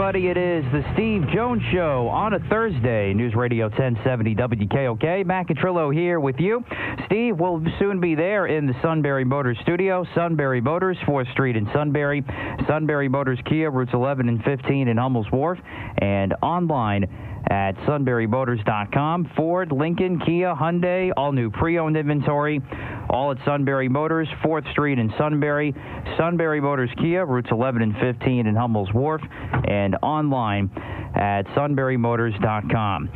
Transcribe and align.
Everybody. 0.00 0.28
It 0.28 0.38
is 0.38 0.64
the 0.72 0.82
Steve 0.94 1.28
Jones 1.34 1.60
Show 1.70 2.08
on 2.08 2.32
a 2.32 2.38
Thursday. 2.48 3.12
News 3.12 3.34
Radio 3.34 3.66
1070 3.66 4.34
WKOK. 4.34 5.26
Matt 5.26 5.46
Catrillo 5.46 5.92
here 5.92 6.18
with 6.18 6.36
you. 6.38 6.64
Steve 7.04 7.38
will 7.38 7.62
soon 7.78 8.00
be 8.00 8.14
there 8.14 8.46
in 8.46 8.66
the 8.66 8.72
Sunbury 8.80 9.26
Motors 9.26 9.58
studio. 9.60 10.06
Sunbury 10.14 10.62
Motors, 10.62 10.96
4th 11.06 11.30
Street 11.32 11.54
in 11.54 11.68
Sunbury. 11.74 12.24
Sunbury 12.66 13.10
Motors 13.10 13.40
Kia, 13.44 13.70
routes 13.70 13.90
11 13.92 14.30
and 14.30 14.42
15 14.42 14.88
in 14.88 14.96
Hummel's 14.96 15.30
Wharf. 15.30 15.58
And 15.98 16.32
online 16.42 17.04
at 17.48 17.72
sunburymotors.com. 17.86 19.30
Ford, 19.36 19.72
Lincoln, 19.72 20.20
Kia, 20.20 20.54
Hyundai, 20.54 21.10
all 21.16 21.32
new 21.32 21.50
pre-owned 21.50 21.96
inventory. 21.96 22.60
All 23.08 23.32
at 23.32 23.38
Sunbury 23.44 23.88
Motors, 23.88 24.28
4th 24.44 24.70
Street 24.70 24.98
in 24.98 25.12
Sunbury. 25.18 25.74
Sunbury 26.16 26.60
Motors 26.60 26.90
Kia, 26.98 27.24
routes 27.26 27.48
11 27.50 27.82
and 27.82 27.96
15 27.96 28.46
in 28.46 28.54
Hummel's 28.54 28.92
Wharf. 28.92 29.20
And 29.68 29.96
online 30.02 30.70
at 31.14 31.42
sunburymotors.com. 31.56 33.10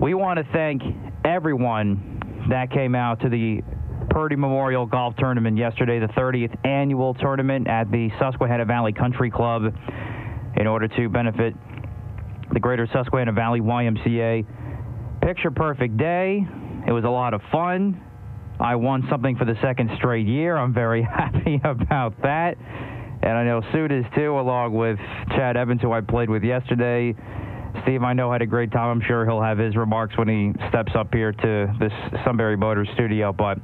We 0.00 0.14
want 0.14 0.38
to 0.38 0.44
thank 0.52 0.82
everyone 1.24 2.46
that 2.48 2.70
came 2.70 2.94
out 2.94 3.20
to 3.20 3.28
the 3.28 3.60
Purdy 4.08 4.36
Memorial 4.36 4.86
Golf 4.86 5.14
Tournament 5.16 5.58
yesterday, 5.58 5.98
the 6.00 6.06
30th 6.06 6.56
annual 6.66 7.12
tournament 7.14 7.68
at 7.68 7.90
the 7.90 8.10
Susquehanna 8.18 8.64
Valley 8.64 8.92
Country 8.92 9.30
Club, 9.30 9.74
in 10.56 10.66
order 10.66 10.88
to 10.88 11.08
benefit 11.08 11.54
the 12.52 12.60
Greater 12.60 12.88
Susquehanna 12.92 13.32
Valley 13.32 13.60
YMCA. 13.60 14.46
Picture 15.22 15.50
perfect 15.50 15.96
day. 15.96 16.46
It 16.86 16.92
was 16.92 17.04
a 17.04 17.10
lot 17.10 17.34
of 17.34 17.40
fun. 17.52 18.00
I 18.58 18.76
won 18.76 19.06
something 19.08 19.36
for 19.36 19.44
the 19.44 19.54
second 19.62 19.90
straight 19.96 20.26
year. 20.26 20.56
I'm 20.56 20.74
very 20.74 21.02
happy 21.18 21.60
about 21.64 22.20
that. 22.22 22.56
And 23.22 23.32
I 23.32 23.44
know 23.44 23.62
Suit 23.72 23.92
is 23.92 24.04
too, 24.14 24.38
along 24.38 24.74
with 24.74 24.98
Chad 25.30 25.56
Evans, 25.56 25.82
who 25.82 25.92
I 25.92 26.00
played 26.00 26.30
with 26.30 26.42
yesterday. 26.42 27.14
Steve, 27.82 28.02
I 28.02 28.12
know, 28.12 28.32
had 28.32 28.42
a 28.42 28.46
great 28.46 28.72
time. 28.72 29.00
I'm 29.00 29.06
sure 29.06 29.24
he'll 29.24 29.42
have 29.42 29.58
his 29.58 29.76
remarks 29.76 30.16
when 30.18 30.28
he 30.28 30.52
steps 30.68 30.92
up 30.94 31.12
here 31.12 31.32
to 31.32 31.72
this 31.78 31.92
Sunbury 32.24 32.56
Motors 32.56 32.88
studio. 32.94 33.32
But 33.32 33.58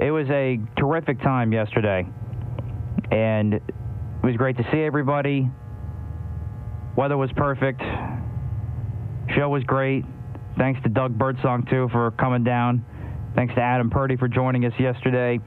it 0.00 0.10
was 0.10 0.28
a 0.30 0.58
terrific 0.76 1.20
time 1.22 1.52
yesterday. 1.52 2.06
And 3.10 3.54
it 3.54 3.62
was 4.22 4.36
great 4.36 4.56
to 4.58 4.64
see 4.70 4.82
everybody. 4.82 5.50
Weather 6.98 7.16
was 7.16 7.30
perfect. 7.36 7.80
Show 9.36 9.48
was 9.48 9.62
great. 9.62 10.04
Thanks 10.58 10.82
to 10.82 10.88
Doug 10.88 11.16
Birdsong, 11.16 11.64
too, 11.70 11.88
for 11.92 12.10
coming 12.10 12.42
down. 12.42 12.84
Thanks 13.36 13.54
to 13.54 13.60
Adam 13.60 13.88
Purdy 13.88 14.16
for 14.16 14.26
joining 14.26 14.64
us 14.64 14.72
yesterday. 14.80 15.38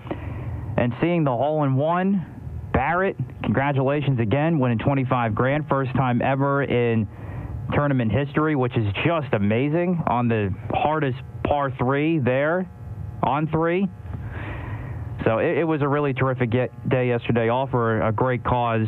And 0.77 0.93
seeing 1.01 1.25
the 1.25 1.31
hole 1.31 1.65
in 1.65 1.75
one, 1.75 2.25
Barrett, 2.71 3.17
congratulations 3.43 4.17
again, 4.21 4.59
winning 4.59 4.77
25 4.77 5.35
grand. 5.35 5.67
First 5.67 5.91
time 5.91 6.21
ever 6.21 6.63
in 6.63 7.05
tournament 7.73 8.13
history, 8.13 8.55
which 8.55 8.77
is 8.77 8.85
just 9.03 9.33
amazing 9.33 10.01
on 10.07 10.29
the 10.29 10.55
hardest 10.73 11.17
par 11.43 11.73
three 11.77 12.19
there 12.19 12.65
on 13.23 13.49
three. 13.49 13.89
So 15.25 15.39
it, 15.39 15.57
it 15.57 15.63
was 15.65 15.81
a 15.81 15.87
really 15.89 16.13
terrific 16.13 16.49
get, 16.49 16.87
day 16.87 17.09
yesterday, 17.09 17.49
all 17.49 17.67
for 17.67 17.99
a 18.03 18.13
great 18.13 18.41
cause. 18.45 18.87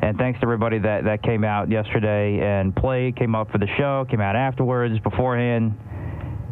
And 0.00 0.16
thanks 0.16 0.38
to 0.40 0.44
everybody 0.44 0.78
that, 0.78 1.04
that 1.04 1.22
came 1.22 1.44
out 1.44 1.70
yesterday 1.70 2.38
and 2.40 2.74
played, 2.74 3.16
came 3.16 3.34
up 3.34 3.50
for 3.50 3.58
the 3.58 3.66
show, 3.76 4.06
came 4.08 4.20
out 4.20 4.36
afterwards, 4.36 4.98
beforehand. 5.00 5.74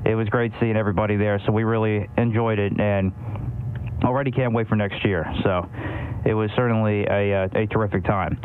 It 0.04 0.14
was 0.14 0.28
great 0.28 0.52
seeing 0.60 0.76
everybody 0.76 1.16
there, 1.16 1.40
so 1.46 1.52
we 1.52 1.64
really 1.64 2.08
enjoyed 2.16 2.58
it 2.58 2.72
and 2.78 3.12
already 4.04 4.30
can't 4.30 4.52
wait 4.52 4.68
for 4.68 4.76
next 4.76 5.04
year. 5.04 5.26
So 5.42 5.68
it 6.24 6.34
was 6.34 6.50
certainly 6.56 7.04
a, 7.04 7.44
uh, 7.44 7.48
a 7.54 7.66
terrific 7.66 8.04
time. 8.04 8.38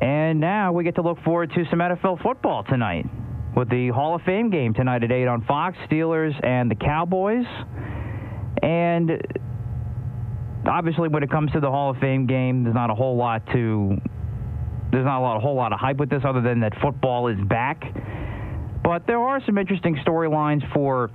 And 0.00 0.40
now 0.40 0.72
we 0.72 0.84
get 0.84 0.96
to 0.96 1.02
look 1.02 1.22
forward 1.22 1.52
to 1.54 1.64
some 1.70 1.78
NFL 1.78 2.22
football 2.22 2.64
tonight 2.64 3.06
with 3.56 3.70
the 3.70 3.88
Hall 3.88 4.14
of 4.14 4.22
Fame 4.22 4.50
game 4.50 4.74
tonight 4.74 5.02
at 5.02 5.10
8 5.10 5.26
on 5.26 5.44
Fox, 5.44 5.76
Steelers 5.90 6.34
and 6.44 6.70
the 6.70 6.74
Cowboys. 6.74 7.46
And 8.62 9.10
obviously 10.66 11.08
when 11.08 11.22
it 11.22 11.30
comes 11.30 11.52
to 11.52 11.60
the 11.60 11.70
Hall 11.70 11.90
of 11.90 11.96
Fame 11.98 12.26
game, 12.26 12.64
there's 12.64 12.74
not 12.74 12.90
a 12.90 12.94
whole 12.94 13.16
lot 13.16 13.46
to 13.52 13.96
there's 14.96 15.04
not 15.04 15.18
a 15.18 15.20
lot 15.20 15.36
a 15.36 15.40
whole 15.40 15.54
lot 15.54 15.74
of 15.74 15.78
hype 15.78 15.98
with 15.98 16.08
this 16.08 16.22
other 16.24 16.40
than 16.40 16.60
that 16.60 16.72
football 16.80 17.28
is 17.28 17.38
back. 17.48 17.84
But 18.82 19.06
there 19.06 19.20
are 19.20 19.44
some 19.44 19.58
interesting 19.58 19.96
storylines 19.96 20.62
for 20.72 21.10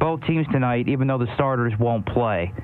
both 0.00 0.22
teams 0.26 0.46
tonight, 0.50 0.88
even 0.88 1.06
though 1.06 1.18
the 1.18 1.32
starters 1.34 1.74
won't 1.78 2.06
play. 2.06 2.54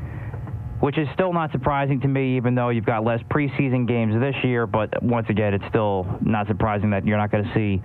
Which 0.81 0.97
is 0.97 1.07
still 1.13 1.35
not 1.35 1.53
surprising 1.53 2.01
to 2.01 2.09
me, 2.09 2.37
even 2.39 2.55
though 2.55 2.71
you've 2.71 2.87
got 2.87 3.05
less 3.05 3.21
preseason 3.31 3.87
games 3.87 4.19
this 4.21 4.35
year. 4.43 4.67
But 4.67 5.03
once 5.03 5.27
again, 5.29 5.53
it's 5.53 5.65
still 5.69 6.07
not 6.23 6.47
surprising 6.47 6.91
that 6.91 7.07
you're 7.07 7.19
not 7.19 7.31
going 7.31 7.45
to 7.45 7.55
see 7.55 7.83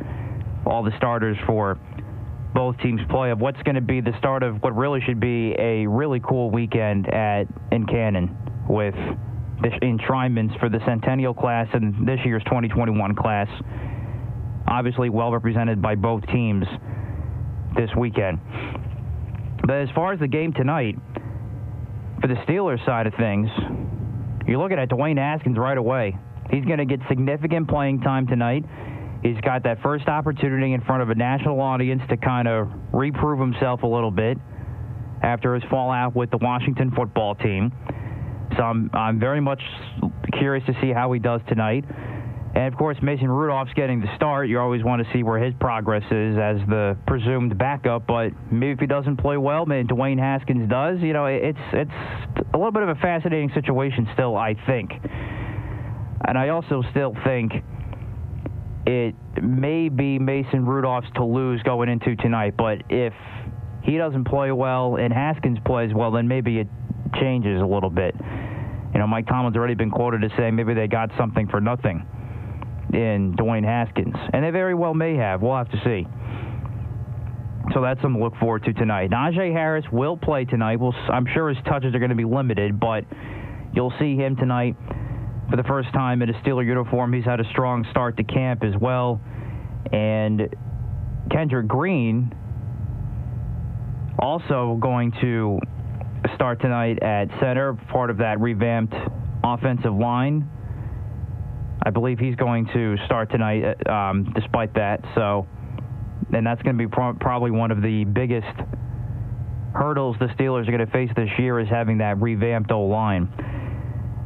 all 0.66 0.84
the 0.84 0.96
starters 0.96 1.38
for 1.46 1.78
both 2.54 2.78
teams 2.80 3.02
play 3.10 3.30
of 3.32 3.40
what's 3.40 3.62
going 3.64 3.76
to 3.76 3.82
be 3.82 4.00
the 4.00 4.18
start 4.20 4.42
of 4.42 4.64
what 4.64 4.76
really 4.76 5.02
should 5.02 5.20
be 5.20 5.54
a 5.60 5.86
really 5.86 6.22
cool 6.22 6.50
weekend 6.50 7.14
at 7.14 7.44
in 7.74 7.86
Canton 7.86 8.36
with 8.70 8.96
the 9.62 9.70
enshrinements 9.86 10.56
for 10.60 10.70
the 10.70 10.80
Centennial 10.86 11.34
class 11.34 11.68
and 11.74 12.08
this 12.08 12.20
year's 12.26 12.44
2021 12.46 13.16
class. 13.16 13.48
Obviously, 14.68 15.10
well 15.10 15.32
represented 15.32 15.82
by 15.82 15.96
both 15.96 16.26
teams 16.28 16.66
this 17.76 17.90
weekend. 17.98 18.40
But 19.66 19.78
as 19.78 19.90
far 19.96 20.14
as 20.14 20.20
the 20.20 20.28
game 20.28 20.54
tonight, 20.54 20.96
for 22.22 22.28
the 22.28 22.36
Steelers 22.48 22.84
side 22.86 23.08
of 23.08 23.14
things, 23.16 23.50
you're 24.48 24.60
looking 24.60 24.80
at 24.80 24.90
Dwayne 24.90 25.18
Haskins 25.18 25.58
right 25.58 25.78
away. 25.78 26.18
He's 26.50 26.66
going 26.66 26.80
to 26.80 26.86
get 26.86 27.00
significant 27.10 27.68
playing 27.68 28.02
time 28.02 28.28
tonight. 28.28 28.64
He's 29.24 29.40
got 29.42 29.64
that 29.64 29.82
first 29.82 30.08
opportunity 30.08 30.74
in 30.74 30.82
front 30.82 31.02
of 31.02 31.10
a 31.10 31.16
national 31.16 31.60
audience 31.60 32.02
to 32.10 32.18
kind 32.18 32.48
of 32.48 32.70
reprove 32.94 33.40
himself 33.40 33.84
a 33.84 33.88
little 33.88 34.12
bit 34.12 34.38
after 35.22 35.56
his 35.56 35.64
fallout 35.70 36.16
with 36.16 36.30
the 36.30 36.38
Washington 36.38 36.92
football 36.96 37.36
team. 37.36 37.72
So 38.58 38.64
I'm, 38.64 38.90
I'm 38.94 39.20
very 39.20 39.40
much 39.40 39.62
curious 40.38 40.66
to 40.66 40.74
see 40.82 40.92
how 40.92 41.12
he 41.14 41.20
does 41.20 41.42
tonight. 41.48 41.86
And 42.56 42.74
of 42.74 42.78
course, 42.78 42.98
Mason 43.04 43.30
Rudolph's 43.30 43.74
getting 43.76 44.02
the 44.02 44.08
start. 44.16 44.48
You 44.50 44.60
always 44.60 44.84
want 44.84 45.06
to 45.06 45.14
see 45.14 45.22
where 45.22 45.38
his 45.38 45.54
progress 45.60 46.04
is 46.06 46.38
as 46.38 46.58
the 46.68 46.98
presumed 47.06 47.56
backup. 47.58 48.08
But 48.08 48.30
maybe 48.52 48.72
if 48.72 48.80
he 48.80 48.88
doesn't 48.88 49.18
play 49.18 49.38
well, 49.38 49.68
maybe 49.68 49.88
Dwayne 49.88 50.18
Haskins 50.18 50.68
does. 50.68 51.00
You 51.02 51.14
know, 51.14 51.28
it's 51.28 51.60
it's 51.72 51.92
a 52.54 52.58
little 52.58 52.72
bit 52.72 52.82
of 52.82 52.90
a 52.90 52.96
fascinating 52.96 53.52
situation 53.54 54.08
still. 54.14 54.36
I 54.36 54.56
think, 54.66 54.90
and 56.28 56.36
I 56.36 56.50
also 56.50 56.82
still 56.90 57.16
think 57.24 57.52
it 58.88 59.14
may 59.44 59.90
be 59.90 60.18
Mason 60.18 60.66
Rudolph's 60.66 61.08
to 61.16 61.26
lose 61.26 61.62
going 61.62 61.90
into 61.90 62.16
tonight. 62.16 62.56
But 62.58 62.80
if 62.90 63.14
he 63.84 63.98
doesn't 63.98 64.26
play 64.26 64.52
well 64.52 64.96
and 64.96 65.14
Haskins 65.14 65.60
plays 65.64 65.92
well, 65.94 66.10
then 66.10 66.28
maybe 66.28 66.58
it 66.58 66.68
changes 67.20 67.62
a 67.62 67.66
little 67.66 67.92
bit. 67.92 68.16
You 68.98 69.02
know, 69.02 69.08
Mike 69.08 69.28
Tomlin's 69.28 69.56
already 69.56 69.76
been 69.76 69.92
quoted 69.92 70.24
as 70.24 70.32
saying 70.40 70.56
maybe 70.56 70.74
they 70.74 70.88
got 70.88 71.12
something 71.20 71.48
for 71.50 71.62
nothing 71.62 72.04
in 72.92 73.36
Dwayne 73.38 73.64
Haskins, 73.64 74.16
and 74.34 74.44
they 74.44 74.50
very 74.50 74.74
well 74.74 74.96
may 74.96 75.16
have. 75.18 75.44
We'll 75.44 75.56
have 75.56 75.70
to 75.70 75.78
see. 75.86 76.08
So 77.76 77.82
that's 77.84 78.02
something 78.02 78.20
to 78.20 78.26
look 78.26 78.36
forward 78.38 78.64
to 78.64 78.74
tonight. 78.74 79.12
Najee 79.12 79.54
Harris 79.54 79.86
will 79.92 80.18
play 80.18 80.46
tonight. 80.46 80.80
We'll, 80.80 80.96
I'm 81.14 81.28
sure 81.32 81.50
his 81.50 81.64
touches 81.66 81.94
are 81.94 82.00
going 82.00 82.10
to 82.10 82.16
be 82.16 82.26
limited, 82.26 82.80
but 82.80 83.04
you'll 83.72 83.94
see 84.00 84.16
him 84.16 84.36
tonight 84.36 84.76
for 85.52 85.58
the 85.58 85.64
first 85.68 85.94
time 85.94 86.24
in 86.24 86.32
a 86.32 86.34
Steeler 86.42 86.66
uniform. 86.66 87.14
He's 87.14 87.24
had 87.24 87.40
a 87.40 87.48
strong 87.52 87.86
start 87.92 88.18
to 88.18 88.24
camp 88.24 88.64
as 88.64 88.74
well. 88.82 89.22
And 89.92 90.50
Kendrick 91.30 91.68
Green 91.68 92.34
also 94.18 94.80
going 94.82 95.12
to 95.22 95.60
start 96.38 96.62
tonight 96.62 97.02
at 97.02 97.30
center, 97.42 97.74
part 97.74 98.12
of 98.12 98.18
that 98.20 98.40
revamped 98.40 98.94
offensive 99.44 99.94
line. 99.94 100.48
I 101.84 101.90
believe 101.90 102.20
he's 102.20 102.36
going 102.36 102.68
to 102.74 102.96
start 103.08 103.32
tonight, 103.32 103.64
um, 103.88 104.32
despite 104.36 104.76
that. 104.76 105.02
So, 105.16 105.48
and 106.32 106.46
that's 106.46 106.62
going 106.62 106.78
to 106.78 106.84
be 106.84 106.88
pro- 106.88 107.16
probably 107.16 107.50
one 107.50 107.72
of 107.72 107.82
the 107.82 108.06
biggest 108.06 108.46
hurdles 109.74 110.16
the 110.20 110.28
Steelers 110.28 110.68
are 110.68 110.72
going 110.72 110.86
to 110.86 110.92
face 110.92 111.10
this 111.16 111.30
year 111.40 111.60
is 111.60 111.68
having 111.70 111.98
that 111.98 112.22
revamped 112.22 112.72
O 112.72 112.82
line. 112.82 113.28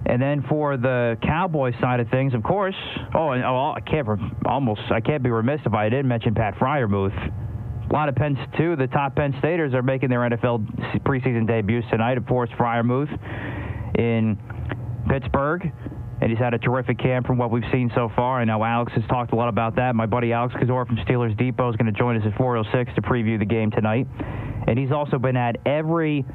And 0.05 0.21
then 0.21 0.43
for 0.49 0.75
the 0.75 1.17
Cowboys 1.23 1.75
side 1.79 2.01
of 2.01 2.09
things, 2.09 2.33
of 2.33 2.43
course, 2.43 2.75
oh, 3.15 3.31
and, 3.31 3.45
oh, 3.45 3.73
I 3.75 3.79
can't 3.79 4.07
almost 4.45 4.81
I 4.91 4.99
can't 4.99 5.23
be 5.23 5.29
remiss 5.29 5.61
if 5.65 5.73
I 5.73 5.87
didn't 5.87 6.09
mention 6.09 6.35
Pat 6.35 6.55
Freiermuth. 6.55 7.15
A 7.91 7.93
lot 7.93 8.07
of 8.07 8.15
Penn, 8.15 8.37
too. 8.57 8.77
The 8.77 8.87
top 8.87 9.17
Penn 9.17 9.35
Staters 9.39 9.73
are 9.73 9.83
making 9.83 10.09
their 10.09 10.21
NFL 10.21 11.01
preseason 11.03 11.45
debuts 11.45 11.85
tonight. 11.91 12.17
Of 12.17 12.25
course, 12.25 12.49
Freiermuth 12.51 13.11
in 13.99 14.37
Pittsburgh, 15.09 15.69
and 16.21 16.29
he's 16.29 16.39
had 16.39 16.53
a 16.53 16.57
terrific 16.57 16.97
camp 16.99 17.27
from 17.27 17.37
what 17.37 17.51
we've 17.51 17.69
seen 17.69 17.91
so 17.93 18.09
far. 18.15 18.39
I 18.39 18.45
know 18.45 18.63
Alex 18.63 18.93
has 18.93 19.03
talked 19.09 19.33
a 19.33 19.35
lot 19.35 19.49
about 19.49 19.75
that. 19.75 19.93
My 19.93 20.05
buddy 20.05 20.31
Alex 20.31 20.55
Kozora 20.55 20.87
from 20.87 20.95
Steelers 20.97 21.37
Depot 21.37 21.69
is 21.69 21.75
going 21.75 21.91
to 21.91 21.99
join 21.99 22.15
us 22.15 22.25
at 22.25 22.33
4:06 22.39 22.95
to 22.95 23.01
preview 23.01 23.37
the 23.37 23.43
game 23.43 23.71
tonight, 23.71 24.07
and 24.67 24.79
he's 24.79 24.93
also 24.93 25.19
been 25.19 25.35
at 25.35 25.57
every 25.65 26.25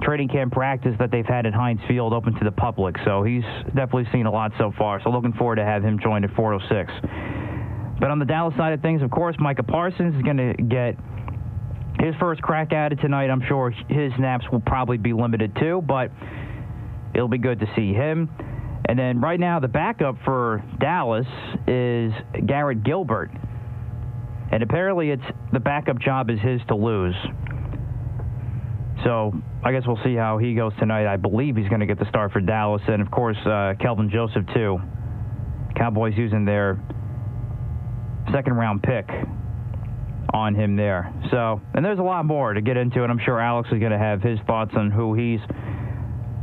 training 0.00 0.28
camp 0.28 0.52
practice 0.52 0.94
that 1.00 1.10
they've 1.10 1.26
had 1.26 1.44
at 1.44 1.54
Heinz 1.54 1.80
Field 1.88 2.12
open 2.12 2.34
to 2.38 2.44
the 2.44 2.52
public. 2.52 2.94
So 3.04 3.24
he's 3.24 3.44
definitely 3.74 4.06
seen 4.12 4.26
a 4.26 4.30
lot 4.30 4.52
so 4.58 4.72
far. 4.78 5.00
So 5.02 5.10
looking 5.10 5.32
forward 5.32 5.56
to 5.56 5.64
have 5.64 5.82
him 5.82 5.98
join 5.98 6.22
at 6.22 6.30
4:06. 6.30 6.92
But 8.00 8.10
on 8.10 8.18
the 8.18 8.24
Dallas 8.24 8.54
side 8.56 8.72
of 8.72 8.82
things, 8.82 9.02
of 9.02 9.10
course, 9.10 9.36
Micah 9.38 9.62
Parsons 9.62 10.14
is 10.16 10.22
going 10.22 10.36
to 10.36 10.54
get 10.62 10.96
his 12.00 12.14
first 12.20 12.42
crack 12.42 12.72
at 12.72 12.92
it 12.92 12.96
tonight. 12.96 13.30
I'm 13.30 13.42
sure 13.46 13.70
his 13.88 14.12
snaps 14.16 14.44
will 14.50 14.60
probably 14.60 14.98
be 14.98 15.12
limited 15.12 15.56
too, 15.56 15.82
but 15.86 16.10
it'll 17.14 17.28
be 17.28 17.38
good 17.38 17.60
to 17.60 17.66
see 17.76 17.92
him. 17.92 18.28
And 18.86 18.98
then 18.98 19.20
right 19.20 19.40
now, 19.40 19.60
the 19.60 19.68
backup 19.68 20.16
for 20.24 20.62
Dallas 20.78 21.26
is 21.66 22.12
Garrett 22.46 22.84
Gilbert. 22.84 23.30
And 24.52 24.62
apparently, 24.62 25.10
it's 25.10 25.22
the 25.52 25.60
backup 25.60 25.98
job 26.00 26.28
is 26.28 26.38
his 26.40 26.60
to 26.68 26.74
lose. 26.74 27.16
So 29.04 29.32
I 29.62 29.72
guess 29.72 29.82
we'll 29.86 30.00
see 30.04 30.14
how 30.14 30.38
he 30.38 30.54
goes 30.54 30.72
tonight. 30.78 31.06
I 31.06 31.16
believe 31.16 31.56
he's 31.56 31.68
going 31.68 31.80
to 31.80 31.86
get 31.86 31.98
the 31.98 32.08
start 32.08 32.32
for 32.32 32.40
Dallas, 32.40 32.82
and 32.86 33.00
of 33.00 33.10
course, 33.10 33.36
uh, 33.46 33.74
Kelvin 33.80 34.10
Joseph 34.10 34.44
too. 34.54 34.78
Cowboys 35.76 36.14
using 36.16 36.44
their 36.44 36.80
second 38.34 38.54
round 38.54 38.82
pick 38.82 39.08
on 40.32 40.54
him 40.54 40.76
there. 40.76 41.14
So, 41.30 41.60
and 41.74 41.84
there's 41.84 42.00
a 42.00 42.02
lot 42.02 42.26
more 42.26 42.52
to 42.52 42.60
get 42.60 42.76
into, 42.76 43.02
and 43.02 43.12
I'm 43.12 43.20
sure 43.24 43.38
Alex 43.38 43.68
is 43.72 43.78
going 43.78 43.92
to 43.92 43.98
have 43.98 44.20
his 44.20 44.38
thoughts 44.46 44.72
on 44.76 44.90
who 44.90 45.14
he's 45.14 45.40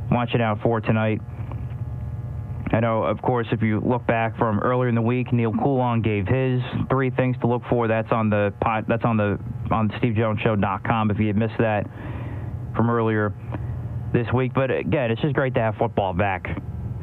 watching 0.09 0.41
out 0.41 0.61
for 0.61 0.79
tonight. 0.79 1.19
I 2.73 2.79
know, 2.79 3.03
of 3.03 3.21
course, 3.21 3.47
if 3.51 3.61
you 3.61 3.81
look 3.81 4.07
back 4.07 4.37
from 4.37 4.59
earlier 4.59 4.87
in 4.87 4.95
the 4.95 5.01
week, 5.01 5.33
Neil 5.33 5.51
Coulon 5.51 6.01
gave 6.01 6.25
his 6.25 6.61
three 6.89 7.09
things 7.09 7.35
to 7.41 7.47
look 7.47 7.63
for. 7.69 7.89
That's 7.89 8.11
on 8.13 8.29
the 8.29 8.53
pot, 8.61 8.85
that's 8.87 9.03
on 9.03 9.17
the 9.17 9.37
on 9.71 9.89
SteveJonesShow.com. 9.89 11.11
If 11.11 11.19
you 11.19 11.27
had 11.27 11.35
missed 11.35 11.57
that 11.59 11.85
from 12.73 12.89
earlier 12.89 13.33
this 14.13 14.27
week, 14.33 14.53
but 14.53 14.71
again, 14.71 15.11
it's 15.11 15.21
just 15.21 15.33
great 15.33 15.53
to 15.55 15.59
have 15.59 15.75
football 15.75 16.13
back. 16.13 16.47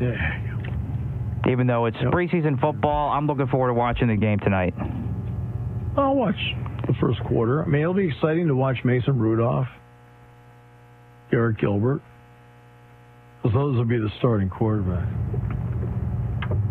Yeah. 0.01 0.48
Even 1.51 1.67
though 1.67 1.87
it's 1.87 1.97
yep. 2.01 2.13
preseason 2.13 2.61
football, 2.61 3.11
I'm 3.11 3.27
looking 3.27 3.47
forward 3.47 3.69
to 3.69 3.75
watching 3.75 4.09
the 4.09 4.17
game 4.17 4.39
tonight. 4.41 4.75
I'll 5.97 6.15
watch 6.15 6.37
the 6.87 6.95
first 7.01 7.21
quarter. 7.25 7.65
I 7.65 7.67
mean, 7.67 7.83
it'll 7.83 7.95
be 7.95 8.09
exciting 8.09 8.47
to 8.49 8.55
watch 8.55 8.77
Mason 8.85 9.19
Rudolph, 9.19 9.67
Garrett 11.31 11.59
Gilbert, 11.59 12.03
because 13.43 13.55
those 13.55 13.77
will 13.77 13.85
be 13.85 13.99
the 13.99 14.11
starting 14.19 14.51
quarterback. 14.51 15.09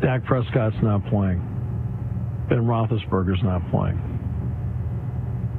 Dak 0.01 0.23
Prescott's 0.25 0.75
not 0.81 1.05
playing. 1.07 1.39
Ben 2.49 2.59
Roethlisberger's 2.59 3.43
not 3.43 3.61
playing. 3.71 3.97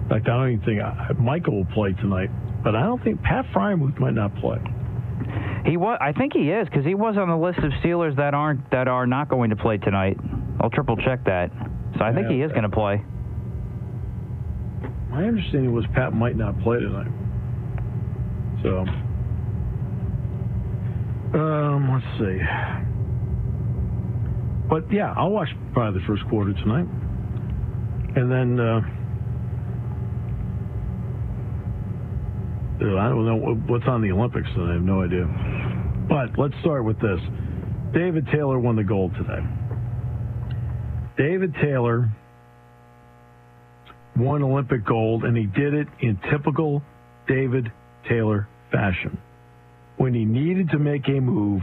In 0.03 0.09
fact, 0.09 0.29
I 0.29 0.37
don't 0.39 0.53
even 0.53 0.65
think 0.65 0.81
I, 0.81 1.13
Michael 1.19 1.57
will 1.57 1.75
play 1.75 1.93
tonight, 1.93 2.31
but 2.65 2.75
I 2.75 2.83
don't 2.83 3.03
think 3.03 3.21
Pat 3.23 3.45
Freiermuth 3.55 3.99
might 3.99 4.15
not 4.15 4.35
play. 4.37 4.59
He 5.67 5.77
was. 5.77 5.99
I 6.01 6.13
think 6.13 6.33
he 6.33 6.51
is 6.51 6.69
because 6.69 6.85
he 6.85 6.95
was 6.95 7.17
on 7.17 7.29
the 7.29 7.37
list 7.37 7.59
of 7.59 7.73
Steelers 7.83 8.17
that 8.17 8.35
aren't 8.35 8.71
that 8.71 8.89
are 8.89 9.07
not 9.07 9.29
going 9.29 9.51
to 9.51 9.57
play 9.57 9.79
tonight. 9.79 10.17
I'll 10.61 10.71
triple 10.71 10.97
check 10.97 11.25
that. 11.25 11.51
So 11.99 12.05
I 12.05 12.13
think 12.13 12.29
he 12.29 12.43
is 12.43 12.51
going 12.51 12.63
to 12.63 12.69
play. 12.69 13.03
My 15.11 15.25
understanding 15.25 15.73
was 15.73 15.85
Pat 15.95 16.13
might 16.13 16.37
not 16.37 16.61
play 16.61 16.79
tonight. 16.79 17.11
So, 18.63 18.85
um, 21.39 21.91
let's 21.93 22.07
see. 22.19 22.39
But 24.69 24.93
yeah, 24.93 25.15
I'll 25.17 25.31
watch 25.31 25.49
probably 25.73 26.01
the 26.01 26.07
first 26.07 26.27
quarter 26.29 26.53
tonight, 26.53 26.87
and 28.17 28.31
then 28.31 28.61
uh, 28.61 28.81
I 32.81 33.09
don't 33.09 33.27
know 33.27 33.55
what's 33.67 33.87
on 33.87 34.03
the 34.03 34.13
Olympics. 34.13 34.49
So 34.55 34.65
I 34.65 34.73
have 34.75 34.83
no 34.83 35.03
idea. 35.03 35.27
But 36.09 36.39
let's 36.39 36.55
start 36.61 36.85
with 36.85 37.01
this. 37.01 37.21
David 37.93 38.27
Taylor 38.33 38.59
won 38.59 38.77
the 38.77 38.85
gold 38.85 39.15
today. 39.15 39.45
David 41.17 41.55
Taylor 41.61 42.09
won 44.17 44.43
Olympic 44.43 44.85
gold, 44.85 45.25
and 45.25 45.37
he 45.37 45.47
did 45.47 45.75
it 45.75 45.89
in 46.01 46.19
typical 46.31 46.83
David 47.27 47.71
Taylor 48.09 48.49
fashion. 48.71 49.19
When 49.97 50.15
he 50.15 50.25
needed 50.25 50.71
to 50.71 50.79
make 50.79 51.09
a 51.09 51.21
move, 51.21 51.63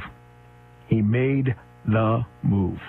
he 0.88 1.02
made 1.02 1.56
the 1.86 2.26
move. 2.44 2.80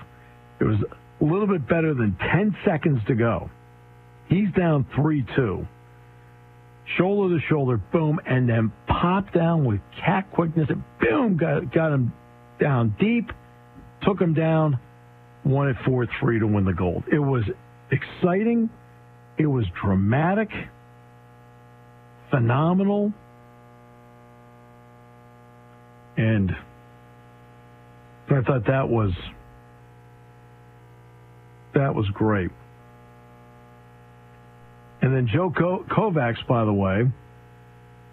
It 0.60 0.64
was 0.64 0.78
a 1.20 1.24
little 1.24 1.46
bit 1.46 1.68
better 1.68 1.94
than 1.94 2.16
10 2.32 2.56
seconds 2.64 3.00
to 3.06 3.14
go. 3.14 3.50
He's 4.28 4.50
down 4.56 4.86
3 4.96 5.24
2. 5.36 5.66
Shoulder 6.96 7.38
to 7.38 7.46
shoulder, 7.48 7.76
boom, 7.76 8.20
and 8.26 8.48
then 8.48 8.72
popped 8.86 9.34
down 9.34 9.64
with 9.64 9.80
cat 10.04 10.30
quickness 10.32 10.68
and 10.70 10.84
boom, 11.00 11.36
got, 11.36 11.72
got 11.72 11.92
him 11.92 12.12
down 12.60 12.94
deep, 12.98 13.32
took 14.02 14.20
him 14.20 14.34
down, 14.34 14.78
won 15.44 15.68
it 15.68 15.76
4 15.84 16.06
3 16.20 16.38
to 16.40 16.46
win 16.46 16.64
the 16.64 16.72
gold. 16.72 17.04
It 17.10 17.18
was 17.18 17.42
exciting. 17.90 18.70
It 19.38 19.46
was 19.46 19.66
dramatic, 19.82 20.48
phenomenal, 22.30 23.12
and 26.16 26.56
I 28.28 28.40
thought 28.40 28.66
that 28.66 28.88
was 28.88 29.12
that 31.74 31.94
was 31.94 32.08
great. 32.14 32.50
And 35.06 35.14
then 35.14 35.28
Joe 35.32 35.50
Kovacs, 35.50 36.44
by 36.48 36.64
the 36.64 36.72
way, 36.72 37.04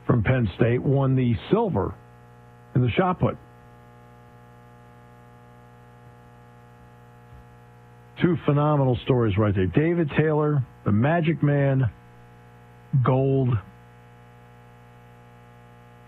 from 0.06 0.22
Penn 0.22 0.48
State, 0.58 0.80
won 0.80 1.16
the 1.16 1.34
silver 1.50 1.96
in 2.76 2.82
the 2.82 2.90
shot 2.92 3.20
put. 3.20 3.36
Two 8.22 8.38
phenomenal 8.46 8.96
stories 9.06 9.40
right 9.40 9.56
there. 9.56 9.66
David 9.66 10.12
Taylor, 10.16 10.64
the 10.86 10.92
Magic 10.92 11.42
Man, 11.42 11.90
gold, 13.04 13.50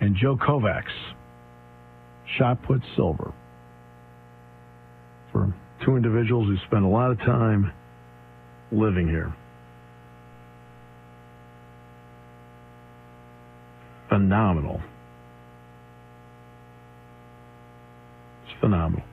and 0.01 0.15
Joe 0.15 0.37
Kovacs, 0.37 0.83
shot 2.37 2.61
put 2.61 2.81
silver. 2.95 3.33
For 5.31 5.51
two 5.83 5.95
individuals 5.95 6.47
who 6.47 6.57
spend 6.67 6.85
a 6.85 6.89
lot 6.89 7.09
of 7.09 7.17
time 7.17 7.73
living 8.71 9.07
here. 9.07 9.33
Phenomenal. 14.15 14.79
It's 18.45 18.59
phenomenal. 18.61 19.05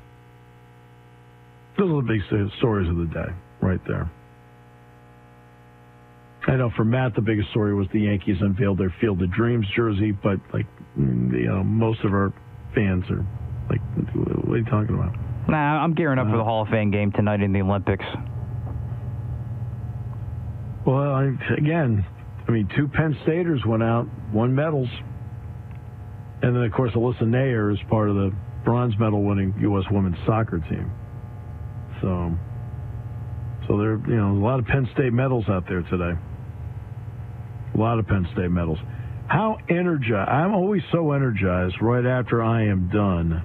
Those 1.76 1.90
are 1.90 2.02
the 2.02 2.06
big 2.06 2.52
stories 2.58 2.88
of 2.88 2.96
the 2.96 3.06
day, 3.06 3.32
right 3.60 3.80
there. 3.88 4.08
I 6.46 6.54
know 6.54 6.70
for 6.76 6.84
Matt, 6.84 7.16
the 7.16 7.20
biggest 7.20 7.50
story 7.50 7.74
was 7.74 7.88
the 7.92 7.98
Yankees 7.98 8.36
unveiled 8.40 8.78
their 8.78 8.94
Field 9.00 9.20
of 9.22 9.32
Dreams 9.32 9.66
jersey, 9.74 10.12
but 10.12 10.38
like, 10.52 10.66
you 10.96 11.48
know, 11.48 11.64
most 11.64 12.04
of 12.04 12.12
our 12.12 12.32
fans 12.72 13.02
are 13.10 13.26
like, 13.68 13.80
what 14.14 14.54
are 14.54 14.58
you 14.58 14.64
talking 14.66 14.94
about? 14.94 15.16
Nah, 15.48 15.82
I'm 15.82 15.94
gearing 15.94 16.20
up 16.20 16.28
uh, 16.28 16.30
for 16.30 16.36
the 16.36 16.44
Hall 16.44 16.62
of 16.62 16.68
Fame 16.68 16.92
game 16.92 17.10
tonight 17.10 17.42
in 17.42 17.52
the 17.52 17.62
Olympics. 17.62 18.04
Well, 20.86 21.12
I, 21.12 21.32
again, 21.58 22.06
I 22.46 22.50
mean, 22.50 22.68
two 22.76 22.88
Penn 22.88 23.16
Staters 23.22 23.60
went 23.66 23.82
out, 23.82 24.06
won 24.32 24.54
medals, 24.54 24.88
and 26.42 26.56
then 26.56 26.62
of 26.62 26.72
course 26.72 26.92
Alyssa 26.92 27.22
Naeher 27.22 27.72
is 27.72 27.78
part 27.88 28.10
of 28.10 28.16
the 28.16 28.32
bronze 28.64 28.98
medal 28.98 29.22
winning 29.22 29.54
U.S. 29.60 29.84
women's 29.90 30.16
soccer 30.26 30.58
team. 30.58 30.90
So, 32.00 32.34
so 33.68 33.78
there, 33.78 33.96
you 34.08 34.16
know, 34.16 34.32
a 34.32 34.42
lot 34.42 34.58
of 34.58 34.66
Penn 34.66 34.88
State 34.94 35.12
medals 35.12 35.44
out 35.48 35.64
there 35.68 35.82
today. 35.82 36.18
A 37.74 37.78
lot 37.78 37.98
of 37.98 38.06
Penn 38.06 38.26
State 38.32 38.50
medals. 38.50 38.78
How 39.28 39.56
energized? 39.68 40.28
I'm 40.28 40.52
always 40.52 40.82
so 40.92 41.12
energized 41.12 41.76
right 41.80 42.04
after 42.04 42.42
I 42.42 42.66
am 42.66 42.90
done 42.92 43.42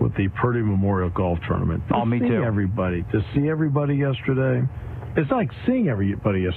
with 0.00 0.14
the 0.16 0.28
Purdy 0.28 0.62
Memorial 0.62 1.10
Golf 1.10 1.38
Tournament. 1.46 1.82
Oh, 1.94 2.04
me 2.04 2.18
see 2.18 2.28
too. 2.28 2.42
Everybody 2.42 3.04
to 3.12 3.24
see 3.34 3.48
everybody 3.48 3.96
yesterday. 3.96 4.66
It's 5.16 5.30
like 5.30 5.50
seeing 5.66 5.88
everybody. 5.88 6.44
is 6.44 6.54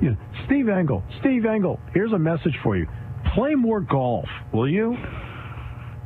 you 0.00 0.10
know, 0.10 0.16
Steve 0.46 0.68
Engel. 0.68 1.02
Steve 1.20 1.46
Engel. 1.46 1.80
Here's 1.94 2.12
a 2.12 2.18
message 2.18 2.56
for 2.62 2.76
you. 2.76 2.86
Play 3.34 3.54
more 3.54 3.80
golf, 3.80 4.28
will 4.52 4.68
you? 4.68 4.96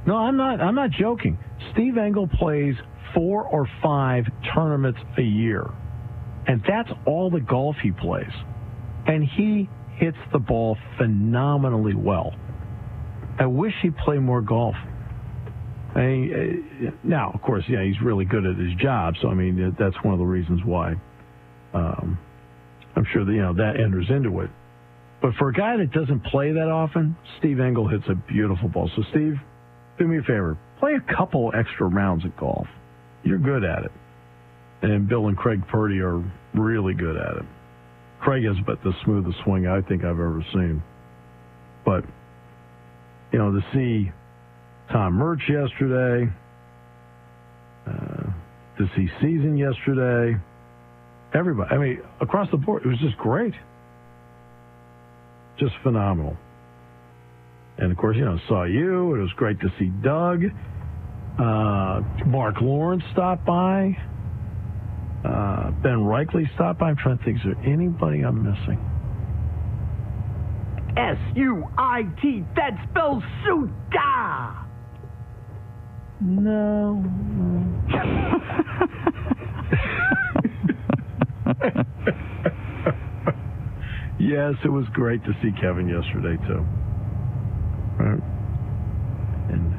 No, 0.07 0.17
I'm 0.17 0.37
not. 0.37 0.61
I'm 0.61 0.75
not 0.75 0.90
joking. 0.90 1.38
Steve 1.73 1.99
Engel 1.99 2.28
plays 2.28 2.75
four 3.14 3.45
or 3.45 3.69
five 3.83 4.25
tournaments 4.55 5.00
a 5.19 5.23
year, 5.23 5.67
and 6.47 6.62
that's 6.67 6.90
all 7.05 7.31
the 7.31 7.40
golf 7.40 7.76
he 7.83 7.90
plays. 7.90 8.31
And 9.07 9.25
he 9.25 9.69
hits 9.97 10.17
the 10.33 10.38
ball 10.38 10.76
phenomenally 10.97 11.95
well. 11.95 12.33
I 13.40 13.47
wish 13.47 13.73
he'd 13.83 13.97
play 13.97 14.19
more 14.19 14.40
golf. 14.40 14.75
I 15.95 16.00
mean, 16.00 16.64
uh, 16.87 16.90
now, 17.02 17.33
of 17.35 17.43
course, 17.43 17.64
yeah, 17.69 17.83
he's 17.83 18.00
really 18.00 18.25
good 18.25 18.47
at 18.47 18.57
his 18.57 18.75
job. 18.81 19.14
So 19.21 19.28
I 19.28 19.35
mean, 19.35 19.75
that's 19.78 19.97
one 20.05 20.14
of 20.14 20.21
the 20.21 20.26
reasons 20.26 20.61
why. 20.64 20.95
Um, 21.75 22.19
I'm 22.97 23.05
sure 23.13 23.25
that 23.25 23.33
you 23.33 23.43
know 23.43 23.55
that 23.55 23.79
enters 23.79 24.07
into 24.11 24.41
it. 24.41 24.51
But 25.21 25.35
for 25.35 25.49
a 25.49 25.53
guy 25.53 25.77
that 25.77 25.93
doesn't 25.93 26.25
play 26.25 26.53
that 26.53 26.69
often, 26.69 27.17
Steve 27.39 27.61
Engel 27.61 27.89
hits 27.89 28.05
a 28.09 28.15
beautiful 28.15 28.69
ball. 28.69 28.91
So 28.95 29.03
Steve, 29.11 29.35
do 29.99 30.07
me 30.07 30.19
a 30.19 30.23
favor, 30.23 30.57
play 30.79 30.95
a 30.95 31.17
couple 31.17 31.53
extra 31.55 31.87
rounds 31.87 32.25
of 32.25 32.37
golf. 32.37 32.67
You're 33.25 33.39
good 33.39 33.65
at 33.65 33.85
it. 33.85 33.93
And 34.83 35.09
Bill 35.09 35.27
and 35.27 35.37
Craig 35.37 35.67
Purdy 35.69 36.01
are 36.01 36.23
really 36.55 36.95
good 36.95 37.17
at 37.17 37.37
it. 37.39 37.45
Craig 38.21 38.45
has 38.45 38.57
but 38.65 38.83
the 38.83 38.93
smoothest 39.05 39.39
swing 39.45 39.67
I 39.67 39.81
think 39.83 40.05
I've 40.05 40.11
ever 40.11 40.45
seen. 40.53 40.83
But 41.85 42.05
you 43.33 43.39
know, 43.39 43.53
to 43.53 43.61
see 43.73 44.11
Tom 44.91 45.15
Murch 45.15 45.43
yesterday, 45.49 46.33
uh, 47.87 48.23
to 48.79 48.89
see 48.97 49.09
Season 49.21 49.57
yesterday, 49.57 50.39
everybody. 51.35 51.75
I 51.75 51.79
mean, 51.79 52.03
across 52.21 52.51
the 52.51 52.57
board, 52.57 52.83
it 52.85 52.89
was 52.89 52.99
just 52.99 53.17
great, 53.19 53.55
just 55.59 55.75
phenomenal. 55.83 56.37
And 57.79 57.93
of 57.93 57.99
course, 57.99 58.17
you 58.17 58.25
know, 58.25 58.39
saw 58.49 58.65
you. 58.65 59.15
It 59.15 59.21
was 59.21 59.33
great 59.37 59.61
to 59.61 59.69
see 59.79 59.87
Doug. 60.03 60.45
Uh, 61.39 62.01
Mark 62.27 62.61
Lawrence 62.61 63.05
stopped 63.13 63.47
by. 63.47 63.97
Uh, 65.25 65.71
ben 65.83 65.99
Reichley 65.99 66.53
stopped 66.55 66.81
by. 66.81 66.91
I'm 66.91 66.97
trying 66.97 67.19
to 67.19 67.25
think, 67.25 67.39
is 67.39 67.45
there 67.45 67.65
anybody 67.65 68.23
I'm 68.23 68.43
missing? 68.43 68.85
S 70.97 71.19
U 71.37 71.65
I 71.77 72.03
T. 72.21 72.45
That 72.57 72.73
spells 72.91 73.23
Suda. 73.45 74.67
No. 76.21 77.05
yes, 84.19 84.55
it 84.65 84.71
was 84.71 84.85
great 84.93 85.25
to 85.25 85.33
see 85.43 85.50
Kevin 85.61 85.88
yesterday 85.88 86.37
too. 86.47 86.65
Right. 87.99 88.23
And 89.50 89.75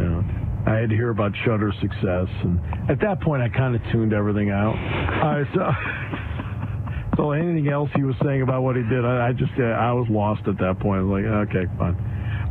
you 0.00 0.08
know, 0.08 0.24
I 0.66 0.76
had 0.76 0.88
to 0.88 0.96
hear 0.96 1.10
about 1.10 1.32
Shutter's 1.44 1.74
success, 1.80 2.28
and 2.42 2.60
at 2.90 2.98
that 3.00 3.20
point, 3.20 3.42
I 3.42 3.50
kind 3.50 3.74
of 3.74 3.82
tuned 3.92 4.14
everything 4.14 4.50
out. 4.50 4.74
I 4.74 5.44
so, 5.54 5.70
so 7.16 7.32
anything 7.32 7.68
else 7.68 7.90
he 7.94 8.02
was 8.02 8.16
saying 8.24 8.40
about 8.40 8.62
what 8.62 8.76
he 8.76 8.82
did, 8.82 9.04
I, 9.04 9.28
I 9.28 9.32
just 9.32 9.52
uh, 9.58 9.64
I 9.64 9.92
was 9.92 10.06
lost 10.08 10.48
at 10.48 10.56
that 10.58 10.80
point. 10.80 11.00
I 11.00 11.02
was 11.02 11.22
like, 11.22 11.26
okay, 11.48 11.66
fine. 11.78 11.96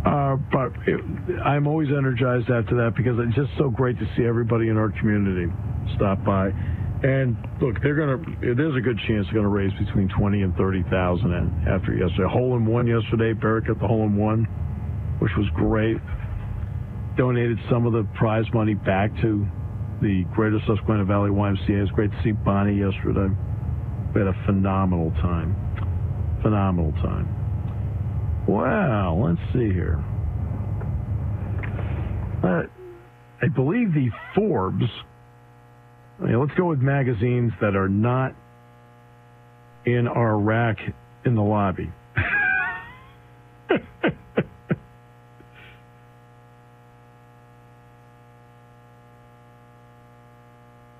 Uh, 0.05 0.37
but 0.51 0.71
it, 0.87 1.01
I'm 1.43 1.67
always 1.67 1.89
energized 1.89 2.49
after 2.49 2.75
that 2.77 2.93
because 2.95 3.17
it's 3.19 3.35
just 3.35 3.49
so 3.57 3.69
great 3.69 3.97
to 3.99 4.05
see 4.15 4.23
everybody 4.23 4.69
in 4.69 4.77
our 4.77 4.89
community 4.91 5.51
stop 5.95 6.23
by. 6.23 6.51
And 7.01 7.37
look, 7.61 7.81
they're 7.81 7.95
gonna. 7.95 8.19
There's 8.41 8.75
a 8.75 8.81
good 8.81 8.99
chance 9.07 9.25
they're 9.27 9.35
gonna 9.35 9.47
raise 9.47 9.71
between 9.79 10.09
twenty 10.09 10.41
and 10.41 10.53
thirty 10.55 10.83
thousand. 10.91 11.33
And 11.33 11.67
after 11.67 11.95
yesterday. 11.95 12.27
Hole 12.29 12.57
in 12.57 12.65
one 12.65 12.87
yesterday. 12.87 13.31
Barrett 13.31 13.67
got 13.67 13.79
the 13.79 13.87
hole 13.87 14.03
in 14.03 14.17
one, 14.17 14.43
which 15.19 15.31
was 15.37 15.47
great. 15.55 15.97
Donated 17.15 17.57
some 17.69 17.85
of 17.85 17.93
the 17.93 18.03
prize 18.17 18.45
money 18.53 18.73
back 18.73 19.11
to 19.21 19.47
the 20.01 20.25
Greater 20.35 20.59
Susquehanna 20.67 21.05
Valley 21.05 21.29
YMCA. 21.29 21.69
It 21.69 21.81
was 21.81 21.91
great 21.91 22.11
to 22.11 22.23
see 22.23 22.31
Bonnie 22.31 22.77
yesterday. 22.77 23.33
We 24.13 24.19
had 24.19 24.27
a 24.27 24.45
phenomenal 24.45 25.11
time. 25.21 25.55
Phenomenal 26.41 26.91
time. 27.03 27.27
Well, 28.47 29.21
let's 29.23 29.41
see 29.53 29.71
here. 29.71 30.03
Uh, 32.43 32.63
I 33.41 33.47
believe 33.47 33.93
the 33.93 34.09
Forbes. 34.35 34.83
I 36.21 36.35
let's 36.35 36.53
go 36.55 36.65
with 36.65 36.79
magazines 36.79 37.53
that 37.61 37.75
are 37.75 37.87
not 37.87 38.35
in 39.85 40.07
our 40.07 40.37
rack 40.37 40.77
in 41.25 41.35
the 41.35 41.41
lobby. 41.41 41.89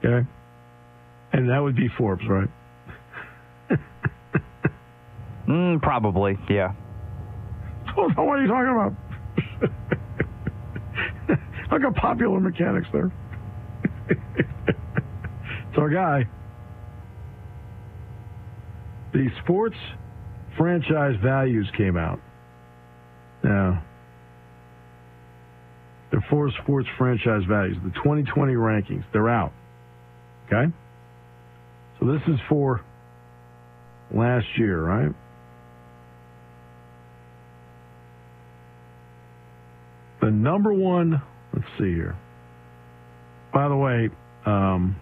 okay. 0.04 0.28
And 1.34 1.50
that 1.50 1.60
would 1.60 1.76
be 1.76 1.90
Forbes, 1.98 2.24
right? 2.28 2.50
Mm, 5.50 5.82
probably, 5.82 6.38
yeah. 6.48 6.74
what 7.96 8.18
are 8.20 8.42
you 8.42 8.48
talking 8.48 8.70
about? 8.70 8.94
Look 11.72 11.82
at 11.82 11.96
popular 11.96 12.40
mechanics 12.40 12.88
there. 12.94 13.12
It's 15.70 15.78
our 15.78 15.90
guy. 15.90 16.28
The 19.14 19.28
sports 19.44 19.78
franchise 20.58 21.16
values 21.24 21.68
came 21.78 21.98
out. 21.98 22.20
Now, 23.44 23.84
the 26.12 26.22
four 26.30 26.52
sports 26.64 26.88
franchise 26.98 27.44
values, 27.48 27.78
the 27.84 27.92
2020 27.92 28.54
rankings, 28.54 29.04
they're 29.14 29.30
out. 29.30 29.54
Okay? 30.48 30.72
So 32.00 32.06
this 32.06 32.22
is 32.28 32.40
for 32.48 32.82
last 34.12 34.48
year, 34.58 34.82
right? 34.82 35.14
The 40.22 40.32
number 40.32 40.74
one, 40.74 41.22
let's 41.54 41.68
see 41.78 41.94
here. 41.94 42.18
By 43.54 43.68
the 43.70 43.76
way, 43.76 44.10
um, 44.46 44.96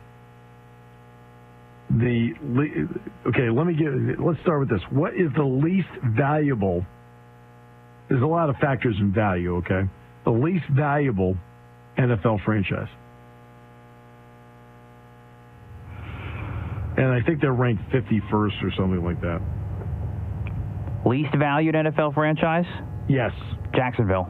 the 2.00 2.88
okay, 3.30 3.50
let 3.50 3.66
me 3.66 3.74
get. 3.74 4.20
Let's 4.20 4.40
start 4.42 4.60
with 4.62 4.70
this. 4.70 4.82
What 4.92 5.14
is 5.14 5.30
the 5.36 5.44
least 5.44 5.90
valuable? 6.16 6.86
There's 8.10 8.22
a 8.22 8.28
lot 8.28 8.50
of 8.50 8.56
factors 8.58 8.96
in 9.00 9.14
value. 9.14 9.58
Okay, 9.58 9.82
the 10.24 10.32
least 10.32 10.66
valuable 10.72 11.36
NFL 11.98 12.44
franchise, 12.46 12.90
and 16.98 17.08
I 17.08 17.22
think 17.26 17.42
they're 17.42 17.54
ranked 17.54 17.84
51st 17.92 18.64
or 18.64 18.72
something 18.78 19.04
like 19.04 19.22
that. 19.22 19.42
Least 21.06 21.34
valued 21.38 21.76
NFL 21.76 22.14
franchise? 22.14 22.66
Yes. 23.08 23.32
Jacksonville. 23.74 24.30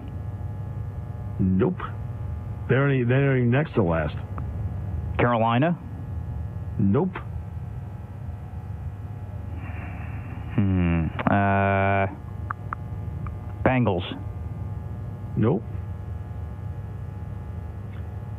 Nope. 1.39 1.77
They're 2.69 3.05
they're 3.05 3.37
next 3.39 3.73
to 3.75 3.83
last. 3.83 4.15
Carolina? 5.17 5.77
Nope. 6.77 7.13
Uh. 11.37 12.07
Bengals. 13.63 14.03
Nope. 15.35 15.61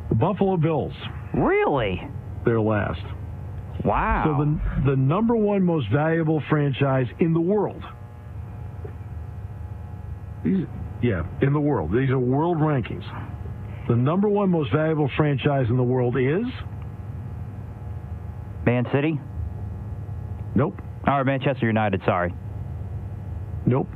The 0.09 0.15
Buffalo 0.15 0.57
Bills. 0.57 0.93
Really? 1.35 2.01
They're 2.45 2.59
last. 2.59 3.01
Wow. 3.85 4.23
So 4.25 4.43
the 4.43 4.91
the 4.91 4.95
number 4.97 5.35
one 5.35 5.63
most 5.63 5.87
valuable 5.93 6.41
franchise 6.49 7.05
in 7.19 7.33
the 7.33 7.39
world. 7.39 7.83
These, 10.43 10.65
yeah, 11.01 11.23
in 11.41 11.53
the 11.53 11.59
world. 11.59 11.91
These 11.91 12.09
are 12.09 12.19
world 12.19 12.57
rankings. 12.57 13.03
The 13.87 13.95
number 13.95 14.27
one 14.29 14.49
most 14.49 14.71
valuable 14.73 15.09
franchise 15.15 15.67
in 15.69 15.77
the 15.77 15.83
world 15.83 16.17
is 16.17 16.45
Man 18.65 18.85
City? 18.93 19.19
nope, 20.55 20.81
Or 21.07 21.23
Manchester 21.23 21.65
United, 21.67 22.01
sorry. 22.05 22.33
Nope. 23.69 23.87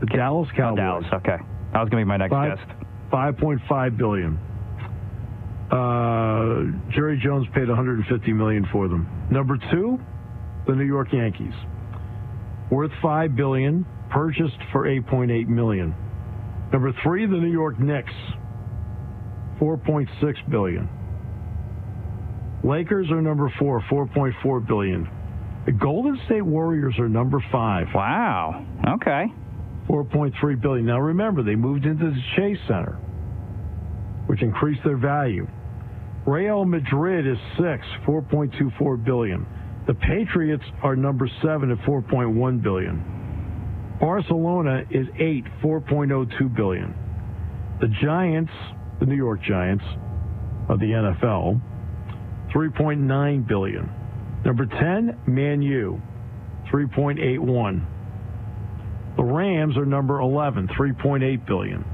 The 0.00 0.06
Dallas 0.06 0.48
Cowboys. 0.56 0.78
Dallas, 0.78 1.04
okay. 1.12 1.36
That 1.72 1.80
was 1.80 1.88
going 1.90 2.00
to 2.02 2.04
be 2.04 2.04
my 2.04 2.16
next 2.16 2.32
Five- 2.32 2.56
guess. 2.56 2.76
5.5 3.12 3.96
billion. 3.98 4.38
Uh, 5.70 6.90
Jerry 6.92 7.20
Jones 7.22 7.46
paid 7.54 7.68
150 7.68 8.32
million 8.32 8.66
for 8.72 8.88
them. 8.88 9.08
Number 9.30 9.56
two, 9.70 10.00
the 10.66 10.74
New 10.74 10.84
York 10.84 11.12
Yankees, 11.12 11.52
worth 12.70 12.90
5 13.02 13.36
billion, 13.36 13.84
purchased 14.10 14.58
for 14.72 14.86
8.8 14.86 15.46
million. 15.48 15.94
Number 16.72 16.92
three, 17.02 17.26
the 17.26 17.36
New 17.36 17.50
York 17.52 17.78
Knicks, 17.78 18.12
4.6 19.60 20.50
billion. 20.50 20.88
Lakers 22.62 23.10
are 23.10 23.20
number 23.22 23.52
four, 23.58 23.80
4.4 23.90 24.66
billion. 24.66 25.08
The 25.70 25.76
Golden 25.76 26.18
State 26.26 26.42
Warriors 26.42 26.98
are 26.98 27.08
number 27.08 27.38
five. 27.52 27.86
Wow. 27.94 28.66
Okay. 28.96 29.26
4.3 29.88 30.60
billion. 30.60 30.84
Now 30.84 30.98
remember, 30.98 31.44
they 31.44 31.54
moved 31.54 31.86
into 31.86 32.06
the 32.06 32.20
Chase 32.34 32.58
Center, 32.66 32.98
which 34.26 34.42
increased 34.42 34.80
their 34.84 34.96
value. 34.96 35.46
Real 36.26 36.64
Madrid 36.64 37.24
is 37.24 37.38
six, 37.56 37.86
4.24 38.04 39.04
billion. 39.04 39.46
The 39.86 39.94
Patriots 39.94 40.64
are 40.82 40.96
number 40.96 41.30
seven 41.40 41.70
at 41.70 41.78
4.1 41.86 42.60
billion. 42.60 43.96
Barcelona 44.00 44.82
is 44.90 45.06
eight, 45.20 45.44
4.02 45.62 46.52
billion. 46.56 46.92
The 47.80 47.86
Giants, 48.02 48.52
the 48.98 49.06
New 49.06 49.14
York 49.14 49.40
Giants 49.44 49.84
of 50.68 50.80
the 50.80 50.86
NFL, 50.86 51.60
3.9 52.52 53.46
billion. 53.46 53.99
Number 54.44 54.66
10, 54.66 55.20
Man 55.26 55.62
U, 55.62 56.00
3.81. 56.72 57.86
The 59.16 59.24
Rams 59.24 59.76
are 59.76 59.84
number 59.84 60.20
11, 60.20 60.68
3.8 60.68 61.46
billion. 61.46 61.84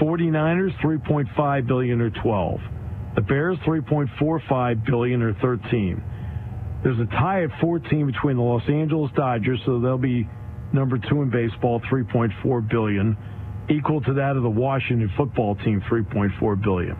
49ers, 0.00 0.74
3.5 0.80 1.66
billion 1.66 2.00
or 2.00 2.10
12. 2.10 2.60
The 3.16 3.20
Bears, 3.20 3.58
3.45 3.66 4.86
billion 4.86 5.22
or 5.22 5.34
13. 5.34 6.02
There's 6.82 6.98
a 6.98 7.06
tie 7.06 7.44
at 7.44 7.50
14 7.60 8.06
between 8.06 8.36
the 8.36 8.42
Los 8.42 8.68
Angeles 8.68 9.10
Dodgers, 9.14 9.60
so 9.64 9.78
they'll 9.78 9.98
be 9.98 10.28
number 10.72 10.98
two 10.98 11.22
in 11.22 11.30
baseball, 11.30 11.80
3.4 11.90 12.68
billion, 12.68 13.16
equal 13.70 14.00
to 14.02 14.14
that 14.14 14.36
of 14.36 14.42
the 14.42 14.50
Washington 14.50 15.10
football 15.16 15.54
team, 15.56 15.82
3.4 15.90 16.62
billion. 16.62 16.96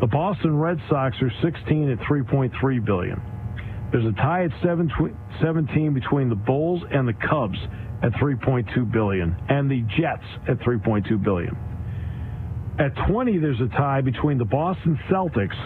The 0.00 0.06
Boston 0.06 0.56
Red 0.56 0.78
Sox 0.88 1.16
are 1.22 1.32
16 1.42 1.90
at 1.90 1.98
3.3 2.00 2.84
billion. 2.84 3.20
There's 3.90 4.04
a 4.04 4.12
tie 4.12 4.44
at 4.44 4.50
17 4.60 5.94
between 5.94 6.28
the 6.28 6.34
Bulls 6.34 6.82
and 6.90 7.08
the 7.08 7.14
Cubs 7.14 7.58
at 8.02 8.12
3.2 8.12 8.90
billion, 8.92 9.34
and 9.48 9.70
the 9.70 9.82
Jets 9.98 10.24
at 10.46 10.58
3.2 10.60 11.22
billion. 11.22 11.56
At 12.78 12.94
20, 13.08 13.38
there's 13.38 13.60
a 13.60 13.68
tie 13.76 14.02
between 14.02 14.38
the 14.38 14.44
Boston 14.44 14.98
Celtics, 15.10 15.56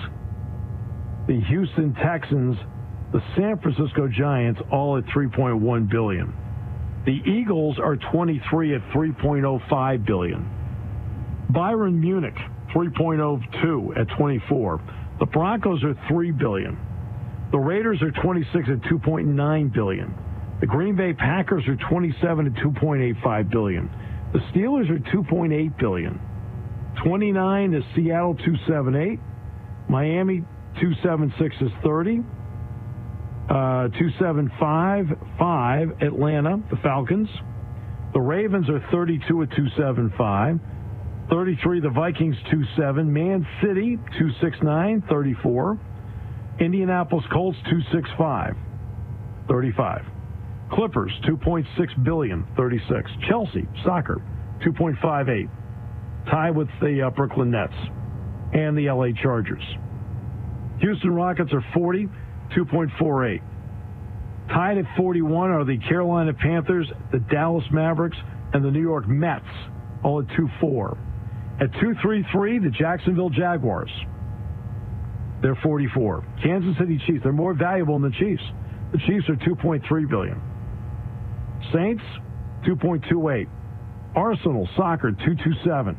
the 1.26 1.40
Houston 1.48 1.94
Texans, 1.94 2.56
the 3.12 3.20
San 3.36 3.58
Francisco 3.58 4.08
Giants, 4.08 4.60
all 4.70 4.96
at 4.96 5.04
3.1 5.06 5.90
billion. 5.90 6.32
The 7.04 7.20
Eagles 7.28 7.78
are 7.78 7.96
23 7.96 8.76
at 8.76 8.82
3.05 8.94 10.06
billion. 10.06 10.48
Bayern 11.50 11.94
Munich 11.94 12.36
3.02 12.74 13.98
at 13.98 14.08
24. 14.16 14.80
The 15.18 15.26
Broncos 15.26 15.84
are 15.84 15.94
3 16.08 16.30
billion. 16.30 16.78
The 17.52 17.58
Raiders 17.58 18.00
are 18.00 18.10
26 18.10 18.68
at 18.68 18.90
2.9 18.90 19.72
billion. 19.74 20.14
The 20.60 20.66
Green 20.66 20.96
Bay 20.96 21.12
Packers 21.12 21.62
are 21.68 21.76
27 21.90 22.46
at 22.46 22.52
2.85 22.64 23.50
billion. 23.50 23.90
The 24.32 24.38
Steelers 24.50 24.88
are 24.88 24.98
2.8 25.14 25.78
billion. 25.78 26.18
29 27.04 27.74
is 27.74 27.82
Seattle 27.94 28.34
278. 28.36 29.20
Miami 29.90 30.38
276 30.80 31.56
is 31.60 31.70
30. 31.84 32.20
Uh, 33.50 33.88
275 33.98 35.06
5 35.38 35.90
Atlanta, 36.00 36.62
the 36.70 36.76
Falcons. 36.76 37.28
The 38.14 38.20
Ravens 38.20 38.70
are 38.70 38.80
32 38.90 39.42
at 39.42 39.50
275. 39.50 40.58
33 41.28 41.80
the 41.80 41.90
Vikings 41.90 42.36
27. 42.50 43.12
Man 43.12 43.46
City 43.60 43.96
269 44.18 45.04
34. 45.10 45.78
Indianapolis 46.60 47.24
Colts 47.32 47.58
265 47.64 48.54
35. 49.48 50.02
Clippers 50.70 51.12
2.6 51.26 52.04
billion 52.04 52.46
36. 52.56 53.10
Chelsea 53.28 53.66
soccer 53.84 54.22
2.58. 54.64 55.48
Tie 56.30 56.50
with 56.50 56.68
the 56.80 57.02
uh, 57.06 57.10
Brooklyn 57.10 57.50
Nets 57.50 57.74
and 58.52 58.76
the 58.76 58.88
LA 58.90 59.08
Chargers. 59.22 59.62
Houston 60.80 61.14
Rockets 61.14 61.52
are 61.52 61.64
40 61.74 62.08
2.48. 62.56 63.40
Tied 64.48 64.78
at 64.78 64.84
41 64.96 65.50
are 65.50 65.64
the 65.64 65.78
Carolina 65.78 66.34
Panthers, 66.34 66.86
the 67.10 67.18
Dallas 67.18 67.64
Mavericks, 67.72 68.16
and 68.52 68.64
the 68.64 68.70
New 68.70 68.82
York 68.82 69.08
Mets, 69.08 69.44
all 70.02 70.20
at 70.20 70.26
2.4. 70.36 70.98
At 71.60 71.70
2.33, 71.72 72.62
the 72.62 72.70
Jacksonville 72.70 73.30
Jaguars. 73.30 73.90
They're 75.42 75.58
44. 75.62 76.24
Kansas 76.42 76.78
City 76.78 77.00
Chiefs, 77.06 77.24
they're 77.24 77.32
more 77.32 77.52
valuable 77.52 77.98
than 77.98 78.10
the 78.10 78.16
Chiefs. 78.16 78.42
The 78.92 78.98
Chiefs 78.98 79.28
are 79.28 79.36
2.3 79.36 80.08
billion. 80.08 80.40
Saints, 81.72 82.02
2.28. 82.64 83.48
Arsenal 84.14 84.68
Soccer, 84.76 85.10
227. 85.10 85.96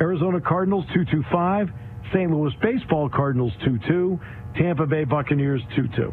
Arizona 0.00 0.40
Cardinals, 0.40 0.84
225. 0.94 1.68
St. 2.12 2.30
Louis 2.30 2.52
Baseball 2.62 3.08
Cardinals, 3.08 3.52
2-2. 3.66 4.18
Tampa 4.56 4.86
Bay 4.86 5.04
Buccaneers 5.04 5.60
2 5.76 5.88
2. 5.96 6.12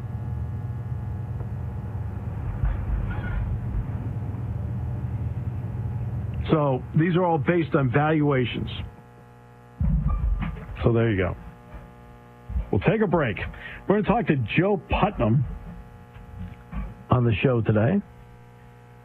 So 6.51 6.83
these 6.95 7.15
are 7.15 7.23
all 7.23 7.37
based 7.37 7.75
on 7.75 7.91
valuations. 7.91 8.69
So 10.83 10.93
there 10.93 11.11
you 11.11 11.17
go. 11.17 11.35
We'll 12.71 12.81
take 12.81 13.01
a 13.01 13.07
break. 13.07 13.37
We're 13.87 14.01
going 14.01 14.03
to 14.03 14.09
talk 14.09 14.27
to 14.27 14.35
Joe 14.57 14.81
Putnam 14.89 15.45
on 17.09 17.23
the 17.23 17.33
show 17.41 17.61
today 17.61 18.01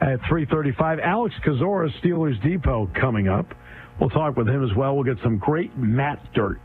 at 0.01 0.21
3:35. 0.23 1.01
Alex 1.01 1.35
Kozora, 1.47 1.89
Steelers 2.03 2.41
Depot, 2.43 2.91
coming 3.01 3.29
up. 3.29 3.47
We'll 4.01 4.11
talk 4.11 4.37
with 4.37 4.49
him 4.49 4.65
as 4.65 4.75
well. 4.77 4.95
We'll 4.97 5.05
get 5.05 5.23
some 5.23 5.39
great 5.39 5.77
Matt 5.77 6.33
dirt 6.33 6.59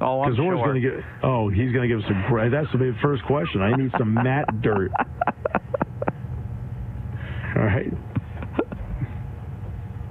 Oh, 0.00 0.20
I'm 0.22 0.36
sure. 0.36 0.72
to 0.74 0.80
get. 0.80 0.92
Oh, 1.24 1.48
he's 1.48 1.72
going 1.72 1.88
to 1.88 1.96
give 1.96 2.04
us 2.04 2.10
a 2.10 2.28
great. 2.28 2.50
That's 2.52 2.70
the 2.72 2.94
first 3.02 3.24
question. 3.24 3.62
I 3.62 3.74
need 3.74 3.90
some 3.98 4.14
Matt 4.14 4.60
dirt. 4.62 4.92
All 7.56 7.64
right. 7.64 7.92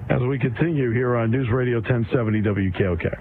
As 0.10 0.20
we 0.22 0.40
continue 0.40 0.92
here 0.92 1.16
on 1.16 1.32
News 1.32 1.50
Radio 1.50 1.78
1070 1.78 2.42
WKOK. 2.42 3.18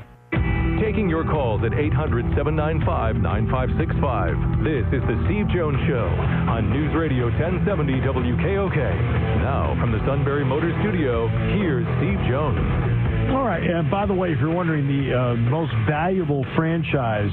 Taking 0.96 1.10
your 1.10 1.24
calls 1.24 1.60
at 1.60 1.76
800 1.76 2.24
795 2.40 3.16
9565. 3.20 4.64
This 4.64 4.80
is 4.96 5.04
The 5.04 5.16
Steve 5.28 5.44
Jones 5.52 5.76
Show 5.84 6.08
on 6.48 6.72
News 6.72 6.96
Radio 6.96 7.28
1070 7.36 8.00
WKOK. 8.00 8.80
Now, 9.44 9.76
from 9.76 9.92
the 9.92 10.00
Sunbury 10.08 10.42
Motor 10.42 10.72
Studio, 10.80 11.28
here's 11.52 11.84
Steve 12.00 12.16
Jones. 12.32 12.56
All 13.28 13.44
right. 13.44 13.60
And 13.60 13.90
by 13.90 14.06
the 14.06 14.14
way, 14.14 14.32
if 14.32 14.40
you're 14.40 14.48
wondering, 14.48 14.88
the 14.88 15.12
uh, 15.12 15.36
most 15.52 15.76
valuable 15.84 16.46
franchise 16.56 17.28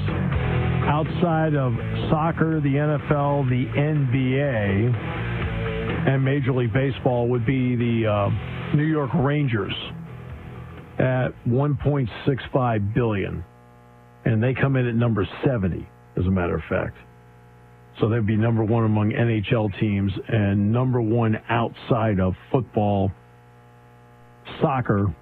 outside 0.84 1.56
of 1.56 1.72
soccer, 2.12 2.60
the 2.60 2.76
NFL, 2.76 3.48
the 3.48 3.64
NBA, 3.80 4.92
and 6.12 6.22
Major 6.22 6.52
League 6.52 6.74
Baseball 6.74 7.28
would 7.28 7.46
be 7.46 7.76
the 7.76 8.12
uh, 8.12 8.76
New 8.76 8.84
York 8.84 9.08
Rangers 9.14 9.72
at 10.98 11.28
1.65 11.48 12.94
billion, 12.94 13.42
and 14.24 14.42
they 14.42 14.54
come 14.54 14.76
in 14.76 14.86
at 14.86 14.94
number 14.94 15.26
70, 15.44 15.86
as 16.16 16.26
a 16.26 16.30
matter 16.30 16.56
of 16.56 16.62
fact. 16.68 16.96
So 18.00 18.08
they'd 18.08 18.26
be 18.26 18.36
number 18.36 18.64
one 18.64 18.84
among 18.84 19.12
NHL 19.12 19.78
teams 19.78 20.12
and 20.28 20.72
number 20.72 21.00
one 21.00 21.40
outside 21.48 22.18
of 22.18 22.34
football, 22.50 23.12
soccer, 24.60 25.14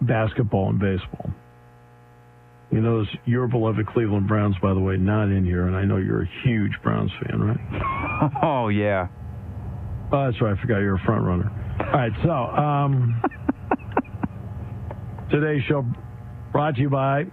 basketball 0.00 0.70
and 0.70 0.78
baseball. 0.78 1.30
You 2.70 2.80
notice 2.80 3.08
your 3.24 3.48
beloved 3.48 3.86
Cleveland 3.86 4.28
Browns, 4.28 4.54
by 4.62 4.74
the 4.74 4.80
way, 4.80 4.96
not 4.96 5.24
in 5.24 5.44
here, 5.44 5.66
and 5.66 5.76
I 5.76 5.84
know 5.84 5.96
you're 5.96 6.22
a 6.22 6.30
huge 6.44 6.72
Browns 6.82 7.10
fan, 7.22 7.40
right? 7.40 8.30
Oh, 8.42 8.68
yeah. 8.68 9.08
Oh, 10.12 10.24
that's 10.24 10.40
right. 10.42 10.56
I 10.56 10.60
forgot 10.60 10.78
you're 10.78 10.96
a 10.96 11.04
front 11.04 11.24
runner. 11.24 11.50
All 11.80 11.92
right, 11.92 12.12
so 12.24 12.30
um, 12.30 13.22
today's 15.30 15.62
show 15.68 15.84
brought 16.52 16.74
to 16.74 16.80
you 16.80 16.90
by 16.90 17.26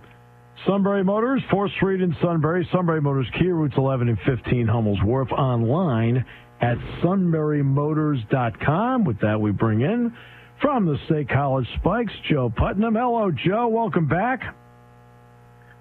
Sunbury 0.65 1.03
Motors, 1.03 1.41
4th 1.51 1.75
Street 1.75 2.01
in 2.01 2.15
Sunbury. 2.21 2.67
Sunbury 2.71 3.01
Motors, 3.01 3.27
Kia 3.37 3.53
Routes 3.53 3.75
11 3.77 4.09
and 4.09 4.17
15, 4.25 4.67
Hummels 4.67 4.99
Wharf. 5.03 5.31
Online 5.31 6.25
at 6.61 6.77
sunburymotors.com. 7.03 9.03
With 9.03 9.19
that, 9.19 9.39
we 9.39 9.51
bring 9.51 9.81
in 9.81 10.15
From 10.61 10.85
the 10.85 10.97
State 11.05 11.29
College 11.29 11.67
Spikes, 11.79 12.13
Joe 12.29 12.51
Putnam. 12.55 12.95
Hello, 12.95 13.29
Joe. 13.31 13.67
Welcome 13.67 14.07
back. 14.07 14.55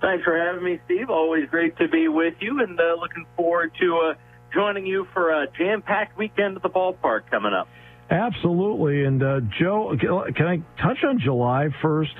Thanks 0.00 0.24
for 0.24 0.36
having 0.36 0.64
me, 0.64 0.80
Steve. 0.84 1.08
Always 1.08 1.48
great 1.48 1.76
to 1.78 1.88
be 1.88 2.08
with 2.08 2.34
you, 2.40 2.60
and 2.62 2.78
uh, 2.78 2.94
looking 3.00 3.24
forward 3.36 3.72
to 3.80 4.10
uh, 4.10 4.14
joining 4.52 4.84
you 4.84 5.06
for 5.14 5.30
a 5.30 5.46
jam-packed 5.56 6.18
weekend 6.18 6.56
at 6.56 6.62
the 6.62 6.68
ballpark 6.68 7.30
coming 7.30 7.54
up. 7.54 7.68
Absolutely. 8.10 9.04
And 9.04 9.22
uh, 9.22 9.40
Joe, 9.58 9.96
can 10.36 10.46
I 10.46 10.56
touch 10.82 10.98
on 11.04 11.20
July 11.20 11.68
first? 11.80 12.12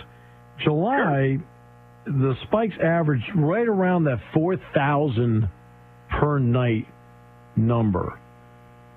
July, 0.62 1.36
sure. 1.36 1.42
The 2.06 2.34
Spikes 2.44 2.74
averaged 2.82 3.30
right 3.34 3.66
around 3.66 4.04
that 4.04 4.18
four 4.32 4.56
thousand 4.74 5.48
per 6.10 6.38
night 6.38 6.86
number. 7.56 8.18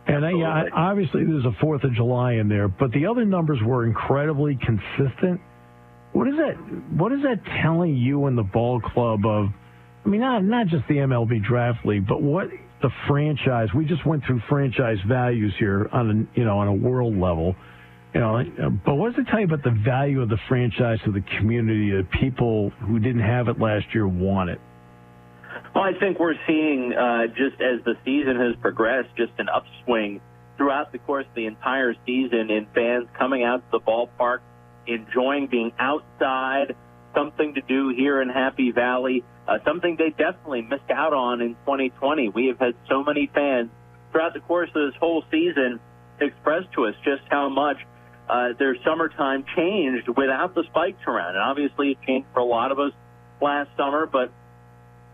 And 0.08 0.24
uh, 0.24 0.30
yeah, 0.30 0.64
obviously 0.74 1.26
there's 1.26 1.46
a 1.46 1.56
Fourth 1.60 1.84
of 1.84 1.94
July 1.94 2.34
in 2.34 2.48
there, 2.48 2.68
but 2.68 2.92
the 2.92 3.06
other 3.08 3.26
numbers 3.26 3.60
were 3.66 3.86
incredibly 3.86 4.58
consistent. 4.58 5.42
What 6.14 6.28
is 6.28 6.36
that? 6.38 6.56
What 6.98 7.12
is 7.12 7.20
that 7.24 7.44
telling 7.62 7.96
you 7.96 8.28
in 8.28 8.36
the 8.36 8.44
ball 8.44 8.80
club 8.80 9.26
of? 9.26 9.48
I 10.06 10.10
mean, 10.10 10.22
not 10.22 10.44
not 10.44 10.68
just 10.68 10.88
the 10.88 10.96
MLB 10.96 11.44
draft 11.44 11.86
league, 11.86 12.08
but 12.08 12.22
what 12.22 12.48
the 12.82 12.90
franchise. 13.08 13.70
We 13.76 13.86
just 13.86 14.06
went 14.06 14.24
through 14.26 14.42
franchise 14.48 14.98
values 15.08 15.54
here 15.60 15.90
on 15.92 16.10
a 16.36 16.40
you 16.40 16.46
know 16.46 16.60
on 16.60 16.68
a 16.68 16.74
world 16.74 17.18
level. 17.18 17.56
Know, 18.20 18.44
but 18.86 18.96
what 18.96 19.16
does 19.16 19.26
it 19.26 19.30
tell 19.30 19.40
you 19.40 19.46
about 19.46 19.64
the 19.64 19.78
value 19.86 20.22
of 20.22 20.30
the 20.30 20.38
franchise 20.48 21.00
to 21.06 21.12
the 21.12 21.24
community? 21.38 21.92
That 21.92 22.10
people 22.20 22.72
who 22.82 23.00
didn't 23.00 23.22
have 23.22 23.48
it 23.48 23.60
last 23.60 23.86
year 23.94 24.08
want 24.08 24.50
it. 24.50 24.60
Well, 25.76 25.84
I 25.84 25.94
think 26.00 26.20
we're 26.20 26.36
seeing 26.48 26.94
uh, 26.94 27.28
just 27.28 27.62
as 27.62 27.84
the 27.86 27.96
season 28.04 28.36
has 28.38 28.56
progressed, 28.62 29.10
just 29.18 29.34
an 29.38 29.48
upswing 29.50 30.22
throughout 30.58 30.92
the 30.92 30.98
course 30.98 31.26
of 31.28 31.36
the 31.36 31.46
entire 31.46 31.94
season 32.06 32.50
in 32.50 32.68
fans 32.74 33.08
coming 33.18 33.44
out 33.44 33.58
to 33.72 33.78
the 33.78 33.80
ballpark, 33.80 34.40
enjoying 34.88 35.48
being 35.48 35.72
outside, 35.78 36.76
something 37.16 37.54
to 37.54 37.62
do 37.62 37.94
here 37.96 38.22
in 38.22 38.30
Happy 38.30 38.72
Valley, 38.72 39.24
uh, 39.48 39.60
something 39.66 39.96
they 39.98 40.10
definitely 40.10 40.64
missed 40.64 40.90
out 40.92 41.14
on 41.14 41.42
in 41.42 41.54
2020. 41.66 42.30
We 42.30 42.48
have 42.48 42.60
had 42.60 42.74
so 42.90 43.04
many 43.04 43.30
fans 43.34 43.70
throughout 44.12 44.34
the 44.34 44.40
course 44.40 44.70
of 44.76 44.92
this 44.92 45.00
whole 45.00 45.24
season 45.32 45.80
express 46.20 46.64
to 46.74 46.86
us 46.86 46.96
just 47.04 47.22
how 47.30 47.50
much 47.50 47.78
uh, 48.30 48.50
their 48.58 48.76
summertime 48.84 49.46
changed 49.56 50.08
without 50.10 50.56
the 50.56 50.64
spikes 50.64 51.02
around. 51.08 51.36
And 51.36 51.44
obviously, 51.44 51.92
it 51.92 51.98
changed 52.06 52.28
for 52.34 52.40
a 52.40 52.46
lot 52.46 52.72
of 52.72 52.80
us 52.80 52.92
last 53.42 53.70
summer, 53.78 54.06
but 54.06 54.32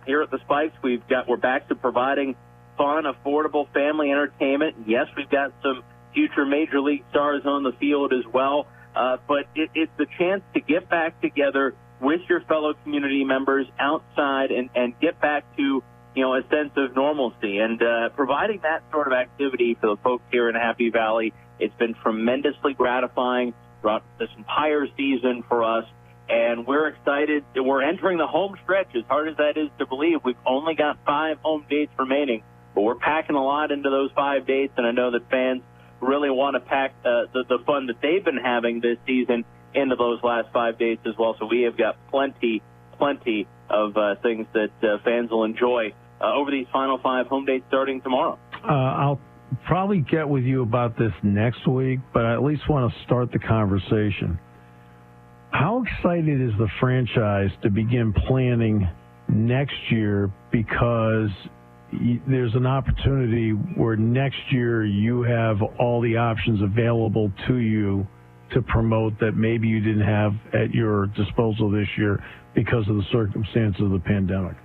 here 0.05 0.21
at 0.21 0.31
the 0.31 0.39
Spikes, 0.39 0.75
we've 0.83 1.07
got 1.07 1.27
we're 1.27 1.37
back 1.37 1.69
to 1.69 1.75
providing 1.75 2.35
fun, 2.77 3.03
affordable 3.05 3.71
family 3.73 4.11
entertainment. 4.11 4.75
Yes, 4.85 5.07
we've 5.15 5.29
got 5.29 5.53
some 5.61 5.83
future 6.13 6.45
major 6.45 6.81
league 6.81 7.03
stars 7.09 7.43
on 7.45 7.63
the 7.63 7.71
field 7.73 8.13
as 8.13 8.25
well. 8.31 8.67
Uh, 8.95 9.17
but 9.27 9.45
it, 9.55 9.69
it's 9.73 9.91
the 9.97 10.05
chance 10.19 10.43
to 10.53 10.61
get 10.61 10.89
back 10.89 11.19
together 11.21 11.73
with 11.99 12.21
your 12.29 12.41
fellow 12.41 12.73
community 12.83 13.23
members 13.23 13.65
outside 13.79 14.51
and, 14.51 14.69
and 14.75 14.99
get 14.99 15.19
back 15.19 15.43
to 15.57 15.83
you 16.15 16.21
know 16.21 16.35
a 16.35 16.41
sense 16.49 16.71
of 16.75 16.95
normalcy 16.95 17.57
and 17.57 17.81
uh, 17.81 18.09
providing 18.09 18.59
that 18.61 18.83
sort 18.91 19.07
of 19.07 19.13
activity 19.13 19.75
for 19.79 19.87
the 19.87 19.97
folks 20.03 20.23
here 20.31 20.49
in 20.49 20.55
Happy 20.55 20.89
Valley. 20.89 21.33
It's 21.63 21.75
been 21.75 21.93
tremendously 21.95 22.73
gratifying 22.73 23.53
throughout 23.81 24.03
this 24.19 24.29
entire 24.37 24.87
season 24.97 25.43
for 25.47 25.63
us 25.63 25.85
and 26.29 26.65
we're 26.65 26.87
excited. 26.87 27.43
We're 27.55 27.83
entering 27.83 28.17
the 28.17 28.27
home 28.27 28.55
stretch. 28.63 28.95
As 28.95 29.03
hard 29.07 29.29
as 29.29 29.37
that 29.37 29.57
is 29.57 29.69
to 29.79 29.85
believe, 29.85 30.19
we've 30.23 30.35
only 30.45 30.75
got 30.75 30.97
five 31.05 31.37
home 31.39 31.65
dates 31.69 31.91
remaining, 31.97 32.43
but 32.73 32.81
we're 32.81 32.95
packing 32.95 33.35
a 33.35 33.43
lot 33.43 33.71
into 33.71 33.89
those 33.89 34.11
five 34.15 34.47
dates, 34.47 34.73
and 34.77 34.87
I 34.87 34.91
know 34.91 35.11
that 35.11 35.29
fans 35.29 35.61
really 35.99 36.29
want 36.29 36.55
to 36.55 36.59
pack 36.59 36.93
uh, 37.05 37.25
the, 37.33 37.43
the 37.47 37.59
fun 37.65 37.87
that 37.87 38.01
they've 38.01 38.23
been 38.23 38.37
having 38.37 38.79
this 38.81 38.97
season 39.05 39.45
into 39.73 39.95
those 39.95 40.21
last 40.23 40.47
five 40.53 40.77
dates 40.77 41.01
as 41.05 41.17
well. 41.17 41.35
So 41.39 41.45
we 41.45 41.61
have 41.63 41.77
got 41.77 41.97
plenty, 42.09 42.61
plenty 42.97 43.47
of 43.69 43.97
uh, 43.97 44.15
things 44.21 44.47
that 44.53 44.71
uh, 44.83 44.97
fans 45.03 45.31
will 45.31 45.43
enjoy 45.43 45.93
uh, 46.21 46.33
over 46.33 46.51
these 46.51 46.67
final 46.71 46.97
five 46.99 47.27
home 47.27 47.45
dates 47.45 47.65
starting 47.67 48.01
tomorrow. 48.01 48.37
Uh, 48.63 48.67
I'll 48.67 49.19
probably 49.65 49.99
get 49.99 50.27
with 50.27 50.43
you 50.43 50.61
about 50.61 50.97
this 50.97 51.11
next 51.23 51.67
week, 51.67 51.99
but 52.13 52.25
I 52.25 52.33
at 52.33 52.43
least 52.43 52.69
want 52.69 52.91
to 52.91 53.03
start 53.03 53.31
the 53.31 53.39
conversation. 53.39 54.39
How 55.51 55.83
excited 55.83 56.41
is 56.41 56.51
the 56.57 56.67
franchise 56.79 57.51
to 57.61 57.69
begin 57.69 58.13
planning 58.27 58.89
next 59.29 59.75
year 59.89 60.31
because 60.51 61.29
there's 62.27 62.55
an 62.55 62.65
opportunity 62.65 63.51
where 63.51 63.95
next 63.95 64.39
year 64.51 64.83
you 64.83 65.21
have 65.23 65.61
all 65.79 66.01
the 66.01 66.17
options 66.17 66.61
available 66.61 67.31
to 67.47 67.57
you 67.57 68.07
to 68.53 68.61
promote 68.61 69.19
that 69.19 69.33
maybe 69.33 69.67
you 69.67 69.79
didn't 69.79 70.07
have 70.07 70.33
at 70.53 70.73
your 70.73 71.07
disposal 71.07 71.69
this 71.69 71.87
year 71.97 72.23
because 72.55 72.87
of 72.87 72.95
the 72.95 73.05
circumstances 73.11 73.81
of 73.81 73.91
the 73.91 73.99
pandemic. 73.99 74.55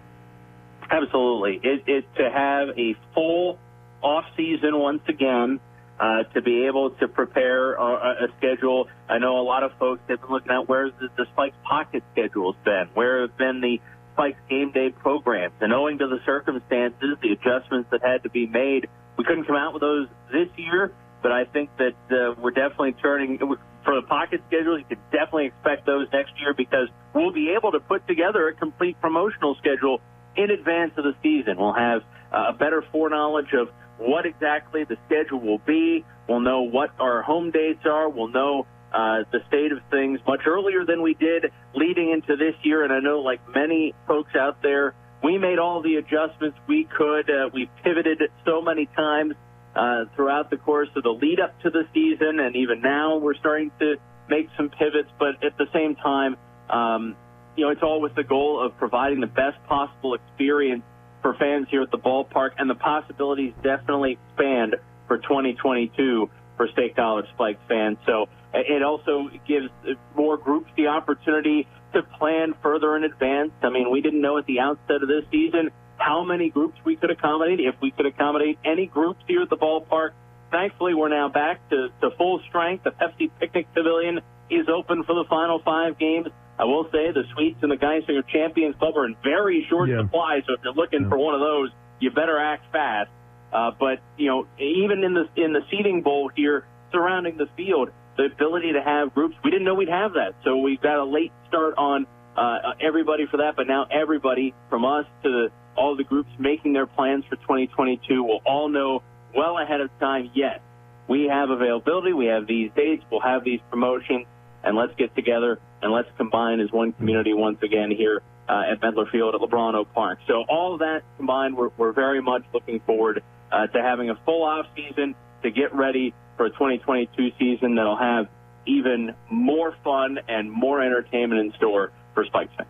Absolutely. 0.91 1.61
It, 1.63 1.85
it 1.87 2.05
to 2.17 2.31
have 2.31 2.69
a 2.79 2.95
full 3.15 3.59
off 4.03 4.25
season 4.37 4.79
once 4.79 5.03
again 5.09 5.61
uh, 5.99 6.23
to 6.35 6.43
be 6.43 6.67
able 6.67 6.91
to 6.91 7.09
prepare 7.09 7.75
a, 7.75 8.25
a, 8.25 8.29
schedule. 8.39 8.89
I 9.09 9.19
know 9.19 9.41
a 9.41 9.43
lot 9.43 9.65
of 9.65 9.73
folks 9.79 10.01
have 10.09 10.21
been 10.21 10.31
looking 10.31 10.53
at 10.53 10.69
where's 10.69 10.93
the, 11.01 11.09
the 11.17 11.27
Spikes 11.33 11.57
pocket 11.65 12.05
schedules 12.13 12.55
been, 12.65 12.89
where 12.95 13.23
have 13.23 13.37
been 13.37 13.61
the 13.61 13.81
Spikes 14.15 14.39
game 14.49 14.71
day 14.71 14.91
programs, 14.91 15.55
and 15.61 15.73
owing 15.73 15.99
to 15.99 16.07
the 16.07 16.21
circumstances, 16.25 17.17
the 17.23 17.33
adjustments 17.33 17.89
that 17.91 18.03
had 18.03 18.23
to 18.23 18.31
be 18.31 18.47
made, 18.47 18.89
we 19.17 19.25
couldn't 19.25 19.45
come 19.45 19.57
out 19.57 19.73
with 19.73 19.81
those 19.81 20.09
this 20.33 20.49
year. 20.57 20.93
But 21.21 21.33
I 21.33 21.45
think 21.47 21.71
that 21.79 21.97
uh, 22.11 22.41
we're 22.41 22.53
definitely 22.53 22.93
turning 22.93 23.39
for 23.39 23.95
the 23.95 24.07
pocket 24.07 24.41
schedule. 24.47 24.79
You 24.79 24.85
can 24.85 24.99
definitely 25.11 25.47
expect 25.47 25.85
those 25.85 26.07
next 26.13 26.33
year 26.41 26.55
because 26.55 26.89
we'll 27.13 27.33
be 27.33 27.55
able 27.59 27.73
to 27.73 27.81
put 27.81 28.07
together 28.07 28.47
a 28.49 28.55
complete 28.55 29.01
promotional 29.01 29.57
schedule 29.57 30.01
in 30.37 30.51
advance 30.51 30.93
of 30.97 31.05
the 31.05 31.15
season. 31.23 31.57
We'll 31.59 31.73
have 31.73 32.03
uh, 32.33 32.51
a 32.51 32.53
better 32.53 32.85
foreknowledge 32.93 33.53
of 33.53 33.71
what 33.99 34.27
exactly 34.27 34.85
the 34.85 34.97
schedule 35.07 35.41
will 35.41 35.59
be. 35.59 36.05
We'll 36.29 36.41
know 36.41 36.63
what 36.63 36.91
our 36.99 37.23
home 37.23 37.51
dates 37.51 37.85
are. 37.85 38.09
We'll 38.09 38.29
know 38.29 38.67
uh, 38.93 39.25
the 39.33 39.41
state 39.49 39.73
of 39.73 39.79
things 39.91 40.21
much 40.27 40.41
earlier 40.47 40.85
than 40.85 41.03
we 41.03 41.15
did 41.15 41.53
leading 41.75 42.11
into 42.11 42.37
this 42.37 42.55
year. 42.63 42.85
And 42.85 42.93
I 42.93 43.01
know, 43.01 43.21
like 43.21 43.41
many 43.55 43.95
folks 44.07 44.35
out 44.35 44.63
there, 44.63 44.95
we 45.23 45.37
made 45.37 45.59
all 45.59 45.83
the 45.83 45.97
adjustments 45.97 46.59
we 46.67 46.85
could. 46.85 47.29
Uh, 47.29 47.51
we 47.53 47.69
pivoted 47.83 48.23
so 48.45 48.63
many 48.63 48.87
times 48.87 49.35
uh, 49.75 50.05
throughout 50.15 50.51
the 50.51 50.57
course 50.57 50.89
of 50.97 51.03
the 51.03 51.11
lead 51.11 51.41
up 51.41 51.61
to 51.63 51.71
the 51.71 51.83
season, 51.93 52.41
and 52.41 52.57
even 52.57 52.81
now 52.81 53.19
we're 53.19 53.35
starting 53.35 53.71
to 53.81 53.97
make 54.29 54.49
some 54.57 54.71
pivots. 54.71 55.11
But 55.19 55.45
at 55.45 55.59
the 55.59 55.67
same 55.73 55.97
time, 55.97 56.37
um, 56.71 57.17
you 57.57 57.65
know, 57.65 57.71
it's 57.71 57.83
all 57.83 58.01
with 58.01 58.15
the 58.15 58.25
goal 58.25 58.65
of 58.65 58.77
providing 58.79 59.21
the 59.21 59.27
best 59.27 59.57
possible 59.67 60.15
experience 60.15 60.85
for 61.23 61.35
fans 61.35 61.67
here 61.71 61.83
at 61.83 61.91
the 61.91 61.99
ballpark, 61.99 62.51
and 62.59 62.69
the 62.69 62.75
possibilities 62.75 63.53
definitely 63.63 64.19
expand 64.29 64.77
for 65.07 65.19
2022 65.19 66.31
for 66.57 66.69
State 66.69 66.97
College 66.97 67.27
Spikes 67.35 67.61
fans. 67.69 67.99
So 68.07 68.29
it 68.53 68.83
also 68.83 69.31
gives 69.47 69.69
more 70.15 70.37
groups 70.37 70.71
the 70.77 70.89
opportunity 70.89 71.67
to 71.95 72.03
plan 72.03 72.55
further 72.63 72.97
in 72.97 73.05
advance. 73.05 73.53
I 73.63 73.71
mean, 73.71 73.91
we 73.91 74.01
didn't 74.01 74.21
know 74.21 74.39
at 74.39 74.47
the 74.47 74.61
outset 74.61 75.03
of 75.03 75.09
this 75.09 75.25
season 75.31 75.71
how 75.97 76.23
many 76.23 76.51
groups 76.51 76.79
we 76.85 76.97
could 76.97 77.11
accommodate, 77.11 77.61
if 77.61 77.75
we 77.81 77.91
could 77.91 78.07
accommodate 78.07 78.59
any 78.65 78.87
groups 78.87 79.21
here 79.27 79.43
at 79.43 79.51
the 79.51 79.57
ballpark. 79.57 80.11
Thankfully, 80.51 80.95
we're 80.95 81.09
now 81.09 81.29
back 81.29 81.69
to, 81.71 81.89
to 82.01 82.11
full 82.17 82.41
strength. 82.49 82.85
The 82.85 82.91
Pepsi 82.91 83.31
Picnic 83.39 83.67
Pavilion 83.75 84.21
is 84.51 84.69
open 84.69 85.05
for 85.05 85.15
the 85.15 85.25
final 85.29 85.61
five 85.63 85.99
games. 85.99 86.29
I 86.59 86.65
will 86.65 86.85
say 86.91 87.13
the 87.13 87.23
suites 87.35 87.59
and 87.63 87.71
the 87.71 87.77
Geisinger 87.77 88.27
Champions 88.27 88.75
Club 88.77 88.97
are 88.97 89.07
in 89.07 89.17
very 89.23 89.67
short 89.71 89.89
yeah. 89.89 90.03
supply, 90.03 90.43
so 90.47 90.55
if 90.55 90.61
you're 90.65 90.75
looking 90.75 91.03
yeah. 91.03 91.09
for 91.09 91.19
one 91.19 91.35
of 91.35 91.41
those, 91.41 91.71
you 92.01 92.11
better 92.11 92.39
act 92.39 92.73
fast. 92.73 93.11
Uh, 93.53 93.71
but 93.79 94.01
you 94.17 94.27
know, 94.27 94.47
even 94.59 95.05
in 95.05 95.15
the 95.15 95.29
in 95.37 95.53
the 95.53 95.61
seating 95.71 96.03
bowl 96.03 96.31
here 96.35 96.67
surrounding 96.93 97.39
the 97.39 97.49
field, 97.57 97.91
the 98.17 98.25
ability 98.25 98.73
to 98.73 98.83
have 98.83 99.15
groups, 99.15 99.37
we 99.45 99.51
didn't 99.51 99.65
know 99.65 99.75
we'd 99.75 99.89
have 99.89 100.15
that. 100.15 100.35
So 100.45 100.59
we've 100.59 100.81
got 100.81 100.99
a 100.99 101.05
late 101.05 101.33
start 101.49 101.75
on 101.79 102.07
uh, 102.37 102.75
everybody 102.81 103.27
for 103.31 103.39
that, 103.39 103.57
but 103.57 103.67
now 103.67 103.87
everybody 103.91 104.53
from 104.69 104.85
us 104.85 105.07
to 105.23 105.31
the, 105.31 105.53
all 105.77 105.97
the 105.97 106.05
groups 106.05 106.31
making 106.39 106.73
their 106.73 106.87
plans 106.87 107.25
for 107.29 107.37
2022 107.37 108.23
will 108.23 108.41
all 108.45 108.69
know 108.69 109.03
well 109.35 109.59
ahead 109.59 109.81
of 109.81 109.91
time. 109.99 110.31
Yes, 110.35 110.61
we 111.09 111.29
have 111.29 111.51
availability. 111.51 112.13
We 112.13 112.27
have 112.27 112.47
these 112.47 112.71
dates. 112.75 113.05
We'll 113.11 113.21
have 113.21 113.45
these 113.45 113.61
promotions 113.71 114.27
and 114.63 114.77
let's 114.77 114.95
get 114.97 115.15
together 115.15 115.61
and 115.83 115.93
let's 115.93 116.09
combine 116.17 116.61
as 116.61 116.71
one 116.73 116.93
community 116.93 117.35
once 117.35 117.59
again 117.63 117.91
here 117.91 118.23
uh, 118.49 118.73
at 118.73 118.81
Medlar 118.81 119.11
Field 119.11 119.35
at 119.35 119.41
Lubrano 119.41 119.85
Park. 119.85 120.19
So 120.27 120.45
all 120.49 120.79
that 120.79 121.03
combined, 121.17 121.57
we're, 121.57 121.71
we're 121.77 121.93
very 121.93 122.23
much 122.23 122.43
looking 122.53 122.81
forward 122.81 123.23
uh, 123.53 123.67
to 123.69 123.83
having 123.83 124.11
a 124.11 124.19
full 124.25 124.43
off 124.43 124.67
season 124.75 125.15
to 125.43 125.51
get 125.51 125.75
ready 125.75 126.15
for 126.37 126.47
a 126.47 126.51
2022 126.51 127.31
season 127.39 127.75
that'll 127.77 127.97
have 127.97 128.27
even 128.67 129.15
more 129.31 129.75
fun 129.85 130.19
and 130.29 130.51
more 130.51 130.83
entertainment 130.83 131.41
in 131.41 131.53
store 131.57 131.93
for 132.15 132.25
Spikes 132.25 132.53
fans. 132.57 132.69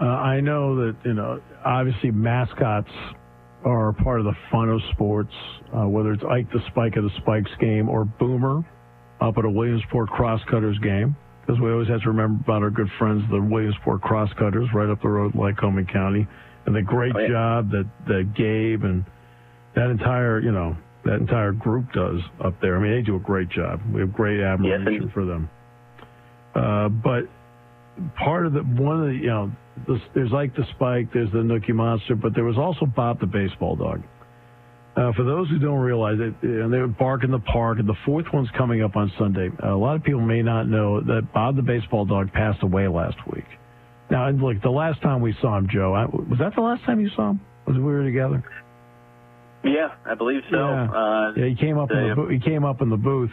Uh, 0.00 0.04
I 0.04 0.40
know 0.40 0.76
that 0.76 0.96
you 1.04 1.12
know 1.12 1.40
obviously 1.64 2.10
mascots 2.10 2.90
are 3.64 3.92
part 3.92 4.20
of 4.20 4.24
the 4.24 4.34
fun 4.50 4.70
of 4.70 4.80
sports, 4.92 5.34
uh, 5.74 5.86
whether 5.86 6.12
it's 6.12 6.24
Ike 6.24 6.50
the 6.52 6.60
Spike 6.68 6.96
of 6.96 7.04
the 7.04 7.10
Spikes 7.18 7.50
game 7.60 7.88
or 7.88 8.04
Boomer 8.04 8.64
up 9.20 9.36
at 9.36 9.44
a 9.44 9.50
Williamsport 9.50 10.08
Crosscutters 10.08 10.78
game 10.82 11.14
because 11.50 11.60
we 11.62 11.72
always 11.72 11.88
have 11.88 12.00
to 12.02 12.08
remember 12.08 12.40
about 12.44 12.62
our 12.62 12.70
good 12.70 12.88
friends, 12.98 13.22
the 13.30 13.40
Williamsport 13.40 14.00
Crosscutters, 14.02 14.68
right 14.72 14.88
up 14.88 15.02
the 15.02 15.08
road 15.08 15.34
in 15.34 15.40
Lycoming 15.40 15.90
County, 15.92 16.26
and 16.66 16.74
the 16.76 16.82
great 16.82 17.12
Oh, 17.16 17.18
yeah. 17.18 17.28
job 17.28 17.70
that 17.72 17.86
that 18.06 18.34
Gabe 18.36 18.84
and 18.84 19.04
that 19.74 19.90
entire 19.90 20.38
you 20.40 20.52
know 20.52 20.76
that 21.04 21.14
entire 21.14 21.50
group 21.52 21.90
does 21.92 22.20
up 22.44 22.60
there. 22.60 22.76
I 22.76 22.80
mean, 22.80 22.92
they 22.92 23.02
do 23.02 23.16
a 23.16 23.20
great 23.20 23.48
job. 23.48 23.80
We 23.92 24.00
have 24.00 24.12
great 24.12 24.40
admiration 24.40 25.02
and- 25.04 25.12
for 25.12 25.24
them. 25.24 25.48
Uh, 26.54 26.88
but 26.88 27.24
part 28.16 28.46
of 28.46 28.52
the 28.52 28.60
one 28.60 29.00
of 29.00 29.06
the 29.08 29.14
you 29.14 29.26
know 29.26 29.50
there's, 29.88 30.00
there's 30.14 30.30
like 30.30 30.54
the 30.54 30.64
Spike, 30.76 31.12
there's 31.12 31.32
the 31.32 31.38
Nookie 31.38 31.74
Monster, 31.74 32.14
but 32.14 32.32
there 32.34 32.44
was 32.44 32.58
also 32.58 32.86
Bob 32.86 33.18
the 33.18 33.26
baseball 33.26 33.74
dog. 33.74 34.02
Uh, 35.00 35.12
for 35.14 35.24
those 35.24 35.48
who 35.48 35.58
don't 35.58 35.78
realize 35.78 36.18
it, 36.20 36.34
and 36.42 36.70
they 36.70 36.78
would 36.78 36.98
bark 36.98 37.24
in 37.24 37.30
the 37.30 37.38
park, 37.38 37.78
and 37.78 37.88
the 37.88 37.94
fourth 38.04 38.26
one's 38.34 38.50
coming 38.50 38.82
up 38.82 38.96
on 38.96 39.10
Sunday. 39.18 39.48
a 39.62 39.70
lot 39.70 39.96
of 39.96 40.02
people 40.02 40.20
may 40.20 40.42
not 40.42 40.68
know 40.68 41.00
that 41.00 41.32
Bob 41.32 41.56
the 41.56 41.62
baseball 41.62 42.04
dog 42.04 42.30
passed 42.32 42.62
away 42.62 42.86
last 42.86 43.16
week. 43.32 43.46
Now, 44.10 44.26
and 44.26 44.42
look, 44.42 44.60
the 44.60 44.68
last 44.68 45.00
time 45.00 45.22
we 45.22 45.34
saw 45.40 45.56
him, 45.56 45.68
Joe, 45.72 45.94
I, 45.94 46.04
was 46.04 46.38
that 46.38 46.54
the 46.54 46.60
last 46.60 46.84
time 46.84 47.00
you 47.00 47.08
saw 47.16 47.30
him? 47.30 47.40
Was 47.66 47.76
we 47.78 47.82
were 47.82 48.04
together? 48.04 48.44
Yeah, 49.64 49.88
I 50.04 50.14
believe 50.16 50.42
so. 50.50 50.56
Yeah. 50.58 50.90
Uh, 50.90 51.32
Yeah, 51.36 51.46
he 51.46 51.54
came 51.54 51.78
up 51.78 51.90
in 51.90 52.02
the 52.02 52.08
the- 52.10 52.14
bo- 52.16 52.28
he 52.28 52.38
came 52.38 52.64
up 52.64 52.82
in 52.82 52.90
the 52.90 52.96
booth. 52.98 53.30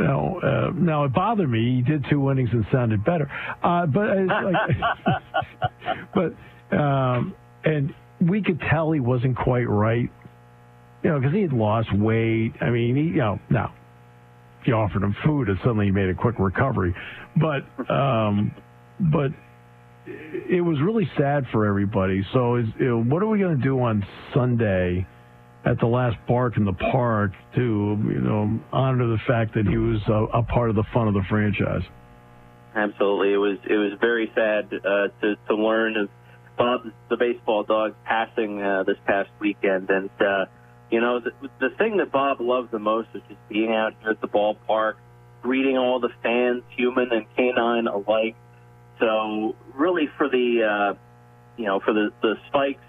Now, 0.00 0.38
uh, 0.38 0.70
now 0.74 1.04
it 1.04 1.12
bothered 1.12 1.48
me. 1.48 1.76
He 1.76 1.82
did 1.82 2.04
two 2.10 2.30
innings 2.32 2.50
and 2.52 2.66
sounded 2.72 3.04
better. 3.04 3.30
Uh, 3.62 3.86
but 3.86 4.08
like, 4.26 4.54
but 6.14 6.76
um, 6.76 7.34
and 7.64 7.94
we 8.20 8.42
could 8.42 8.60
tell 8.70 8.90
he 8.92 9.00
wasn't 9.00 9.36
quite 9.36 9.68
right. 9.68 10.10
You 11.06 11.12
know, 11.12 11.20
because 11.20 11.34
he 11.34 11.42
had 11.42 11.52
lost 11.52 11.88
weight. 11.94 12.52
I 12.60 12.70
mean, 12.70 12.96
he, 12.96 13.02
you 13.02 13.18
know, 13.18 13.38
now 13.48 13.72
if 14.60 14.66
you 14.66 14.74
offered 14.74 15.04
him 15.04 15.14
food, 15.24 15.48
and 15.48 15.56
suddenly 15.58 15.86
he 15.86 15.92
made 15.92 16.08
a 16.08 16.14
quick 16.14 16.34
recovery. 16.40 16.92
But 17.36 17.62
um, 17.88 18.52
but 18.98 19.30
it 20.04 20.64
was 20.64 20.78
really 20.82 21.08
sad 21.16 21.44
for 21.52 21.64
everybody. 21.64 22.26
So, 22.32 22.56
is, 22.56 22.66
you 22.80 22.88
know, 22.88 23.04
what 23.04 23.22
are 23.22 23.28
we 23.28 23.38
going 23.38 23.56
to 23.56 23.62
do 23.62 23.80
on 23.80 24.04
Sunday? 24.34 25.06
at 25.64 25.80
the 25.80 25.86
last 25.86 26.16
bark 26.28 26.56
in 26.56 26.64
the 26.64 26.72
park 26.72 27.32
to 27.56 27.60
you 27.60 28.20
know 28.20 28.60
honor 28.72 29.08
the 29.08 29.18
fact 29.26 29.52
that 29.52 29.66
he 29.66 29.76
was 29.76 30.00
a, 30.06 30.38
a 30.38 30.42
part 30.44 30.70
of 30.70 30.76
the 30.76 30.84
fun 30.94 31.08
of 31.08 31.14
the 31.14 31.24
franchise. 31.28 31.82
Absolutely, 32.76 33.32
it 33.32 33.36
was 33.36 33.58
it 33.68 33.74
was 33.74 33.98
very 34.00 34.30
sad 34.32 34.72
uh, 34.72 35.08
to 35.20 35.34
to 35.48 35.56
learn 35.56 35.96
of 35.96 36.08
Bob 36.56 36.82
the 37.10 37.16
baseball 37.16 37.64
dog 37.64 37.96
passing 38.04 38.62
uh, 38.62 38.84
this 38.84 38.96
past 39.06 39.28
weekend, 39.40 39.90
and 39.90 40.08
uh, 40.20 40.44
you 40.90 41.00
know 41.00 41.20
the, 41.20 41.32
the 41.58 41.70
thing 41.76 41.96
that 41.98 42.12
Bob 42.12 42.40
loved 42.40 42.70
the 42.70 42.78
most 42.78 43.12
was 43.12 43.22
just 43.28 43.48
being 43.48 43.72
out 43.72 43.94
here 44.00 44.10
at 44.10 44.20
the 44.20 44.28
ballpark, 44.28 44.94
greeting 45.42 45.76
all 45.76 46.00
the 46.00 46.10
fans, 46.22 46.62
human 46.70 47.12
and 47.12 47.26
canine 47.36 47.86
alike. 47.86 48.36
So 48.98 49.56
really, 49.74 50.08
for 50.16 50.28
the 50.28 50.62
uh, 50.62 50.94
you 51.56 51.64
know 51.64 51.80
for 51.80 51.92
the 51.92 52.10
the 52.22 52.34
Spikes, 52.48 52.80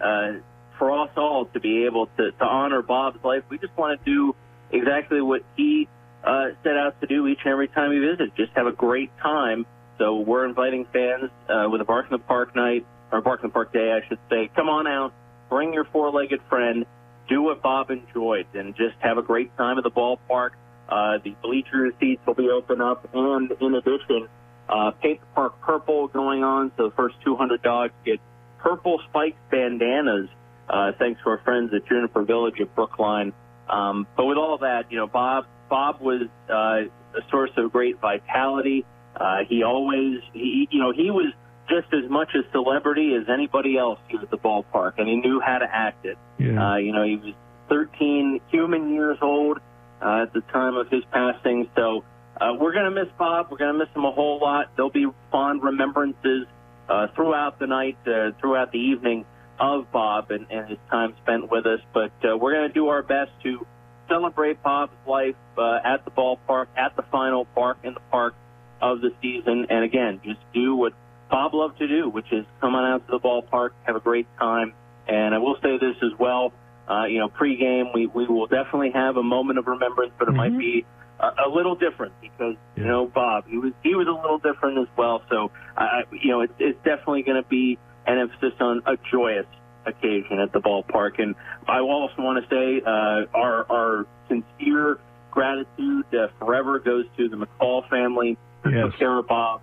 uh, 0.00 0.40
for 0.78 0.92
us 1.02 1.10
all 1.16 1.46
to 1.46 1.60
be 1.60 1.84
able 1.84 2.06
to 2.16 2.32
to 2.32 2.44
honor 2.44 2.82
Bob's 2.82 3.22
life, 3.24 3.44
we 3.48 3.58
just 3.58 3.76
want 3.76 4.04
to 4.04 4.10
do 4.10 4.36
exactly 4.70 5.20
what 5.20 5.42
he 5.56 5.88
uh, 6.24 6.48
set 6.62 6.76
out 6.76 7.00
to 7.00 7.06
do 7.06 7.26
each 7.26 7.38
and 7.44 7.52
every 7.52 7.68
time 7.68 7.90
we 7.90 8.00
visit. 8.00 8.34
Just 8.34 8.52
have 8.52 8.66
a 8.66 8.72
great 8.72 9.16
time. 9.18 9.66
So 9.98 10.16
we're 10.16 10.44
inviting 10.44 10.86
fans 10.92 11.30
uh, 11.48 11.68
with 11.70 11.80
a 11.80 11.84
Bark 11.84 12.06
in 12.06 12.12
the 12.12 12.18
Park 12.18 12.54
night, 12.54 12.84
or 13.10 13.20
Bark 13.22 13.40
in 13.42 13.48
the 13.48 13.52
Park 13.52 13.72
day, 13.72 13.92
I 13.92 14.06
should 14.06 14.18
say. 14.28 14.50
Come 14.54 14.68
on 14.68 14.86
out, 14.86 15.14
bring 15.48 15.72
your 15.72 15.84
four-legged 15.84 16.40
friend, 16.48 16.84
do 17.28 17.42
what 17.42 17.62
Bob 17.62 17.90
enjoyed, 17.90 18.46
and 18.54 18.74
just 18.76 18.96
have 19.00 19.18
a 19.18 19.22
great 19.22 19.56
time 19.56 19.78
at 19.78 19.84
the 19.84 19.90
ballpark. 19.90 20.50
Uh, 20.88 21.18
the 21.24 21.34
bleacher 21.42 21.90
seats 21.98 22.22
will 22.26 22.34
be 22.34 22.48
open 22.48 22.80
up, 22.80 23.08
and 23.12 23.50
in 23.60 23.74
addition, 23.74 24.28
uh, 24.68 24.92
paint 25.02 25.20
the 25.20 25.26
park 25.34 25.60
purple 25.60 26.08
going 26.08 26.44
on. 26.44 26.72
So 26.76 26.88
the 26.88 26.94
first 26.94 27.16
200 27.24 27.62
dogs 27.62 27.92
get 28.04 28.20
purple 28.58 29.00
spiked 29.08 29.38
bandanas, 29.50 30.28
uh, 30.68 30.92
thanks 30.98 31.20
to 31.22 31.30
our 31.30 31.38
friends 31.38 31.72
at 31.74 31.86
Juniper 31.86 32.22
Village 32.22 32.60
at 32.60 32.74
Brookline. 32.74 33.32
Um, 33.68 34.06
but 34.16 34.26
with 34.26 34.38
all 34.38 34.58
that, 34.58 34.90
you 34.90 34.98
know, 34.98 35.06
Bob 35.06 35.46
Bob 35.68 36.00
was 36.00 36.28
uh, 36.48 36.52
a 36.52 37.30
source 37.30 37.50
of 37.56 37.72
great 37.72 38.00
vitality. 38.00 38.84
Uh, 39.16 39.38
he 39.48 39.62
always, 39.62 40.20
he, 40.32 40.68
you 40.70 40.78
know, 40.78 40.92
he 40.92 41.10
was 41.10 41.32
just 41.68 41.92
as 41.92 42.08
much 42.10 42.34
a 42.34 42.48
celebrity 42.52 43.14
as 43.14 43.28
anybody 43.28 43.76
else 43.76 43.98
here 44.08 44.20
at 44.20 44.30
the 44.30 44.38
ballpark, 44.38 44.94
and 44.98 45.08
he 45.08 45.16
knew 45.16 45.40
how 45.40 45.58
to 45.58 45.66
act 45.66 46.06
it. 46.06 46.16
Yeah. 46.38 46.72
Uh, 46.72 46.76
you 46.76 46.92
know, 46.92 47.04
he 47.04 47.16
was 47.16 47.34
13 47.68 48.40
human 48.48 48.92
years 48.92 49.18
old 49.20 49.58
uh, 50.00 50.22
at 50.22 50.32
the 50.32 50.40
time 50.52 50.76
of 50.76 50.88
his 50.90 51.02
passing. 51.10 51.68
So 51.74 52.04
uh, 52.40 52.54
we're 52.58 52.72
going 52.72 52.92
to 52.92 53.04
miss 53.04 53.12
Bob. 53.18 53.48
We're 53.50 53.58
going 53.58 53.72
to 53.72 53.78
miss 53.78 53.94
him 53.94 54.04
a 54.04 54.12
whole 54.12 54.38
lot. 54.40 54.70
There'll 54.76 54.90
be 54.90 55.06
fond 55.30 55.62
remembrances 55.62 56.46
uh, 56.88 57.08
throughout 57.14 57.58
the 57.58 57.66
night, 57.66 57.96
uh, 58.06 58.32
throughout 58.40 58.72
the 58.72 58.78
evening 58.78 59.24
of 59.58 59.90
Bob 59.90 60.30
and, 60.30 60.46
and 60.50 60.68
his 60.68 60.78
time 60.90 61.14
spent 61.22 61.50
with 61.50 61.66
us. 61.66 61.80
But 61.92 62.12
uh, 62.22 62.36
we're 62.36 62.52
going 62.52 62.68
to 62.68 62.74
do 62.74 62.88
our 62.88 63.02
best 63.02 63.30
to 63.42 63.66
celebrate 64.08 64.62
Bob's 64.62 64.92
life 65.06 65.34
uh, 65.58 65.78
at 65.84 66.04
the 66.04 66.10
ballpark, 66.10 66.66
at 66.76 66.94
the 66.96 67.02
final 67.10 67.44
park 67.44 67.78
in 67.82 67.94
the 67.94 68.00
park 68.10 68.34
of 68.80 69.00
the 69.00 69.10
season. 69.22 69.66
And 69.70 69.84
again, 69.84 70.20
just 70.24 70.40
do 70.52 70.76
what 70.76 70.92
Bob 71.30 71.54
loved 71.54 71.78
to 71.78 71.88
do, 71.88 72.08
which 72.08 72.32
is 72.32 72.44
come 72.60 72.74
on 72.74 72.84
out 72.92 73.06
to 73.06 73.12
the 73.12 73.20
ballpark, 73.20 73.70
have 73.84 73.96
a 73.96 74.00
great 74.00 74.26
time. 74.38 74.74
And 75.08 75.34
I 75.34 75.38
will 75.38 75.56
say 75.62 75.78
this 75.78 75.96
as 76.02 76.18
well. 76.18 76.52
Uh, 76.88 77.04
you 77.06 77.18
know, 77.18 77.28
pregame, 77.28 77.92
we, 77.94 78.06
we 78.06 78.26
will 78.26 78.46
definitely 78.46 78.92
have 78.92 79.16
a 79.16 79.22
moment 79.22 79.58
of 79.58 79.66
remembrance, 79.66 80.12
but 80.18 80.28
it 80.28 80.32
might 80.32 80.56
be 80.56 80.84
a, 81.18 81.26
a 81.46 81.48
little 81.48 81.74
different 81.74 82.12
because, 82.20 82.54
you 82.76 82.84
know, 82.84 83.06
Bob, 83.06 83.44
he 83.48 83.58
was, 83.58 83.72
he 83.82 83.94
was 83.96 84.06
a 84.06 84.12
little 84.12 84.38
different 84.38 84.78
as 84.78 84.88
well. 84.96 85.22
So, 85.28 85.50
I, 85.76 86.02
you 86.12 86.30
know, 86.30 86.42
it's, 86.42 86.52
it's 86.60 86.78
definitely 86.84 87.22
going 87.22 87.42
to 87.42 87.48
be 87.48 87.78
an 88.06 88.18
emphasis 88.18 88.52
on 88.60 88.82
a 88.86 88.96
joyous 89.10 89.46
occasion 89.84 90.38
at 90.38 90.52
the 90.52 90.60
ballpark. 90.60 91.20
And 91.20 91.34
I 91.66 91.80
also 91.80 92.14
want 92.18 92.44
to 92.44 92.48
say, 92.48 92.82
uh, 92.86 93.26
our, 93.36 93.66
our 93.70 94.06
sincere 94.28 94.98
gratitude 95.32 96.06
uh, 96.14 96.28
forever 96.38 96.78
goes 96.78 97.06
to 97.16 97.28
the 97.28 97.36
McCall 97.36 97.88
family 97.88 98.38
who 98.62 98.70
Yes. 98.70 98.84
took 98.86 98.98
care 98.98 99.18
of 99.18 99.26
Bob, 99.26 99.60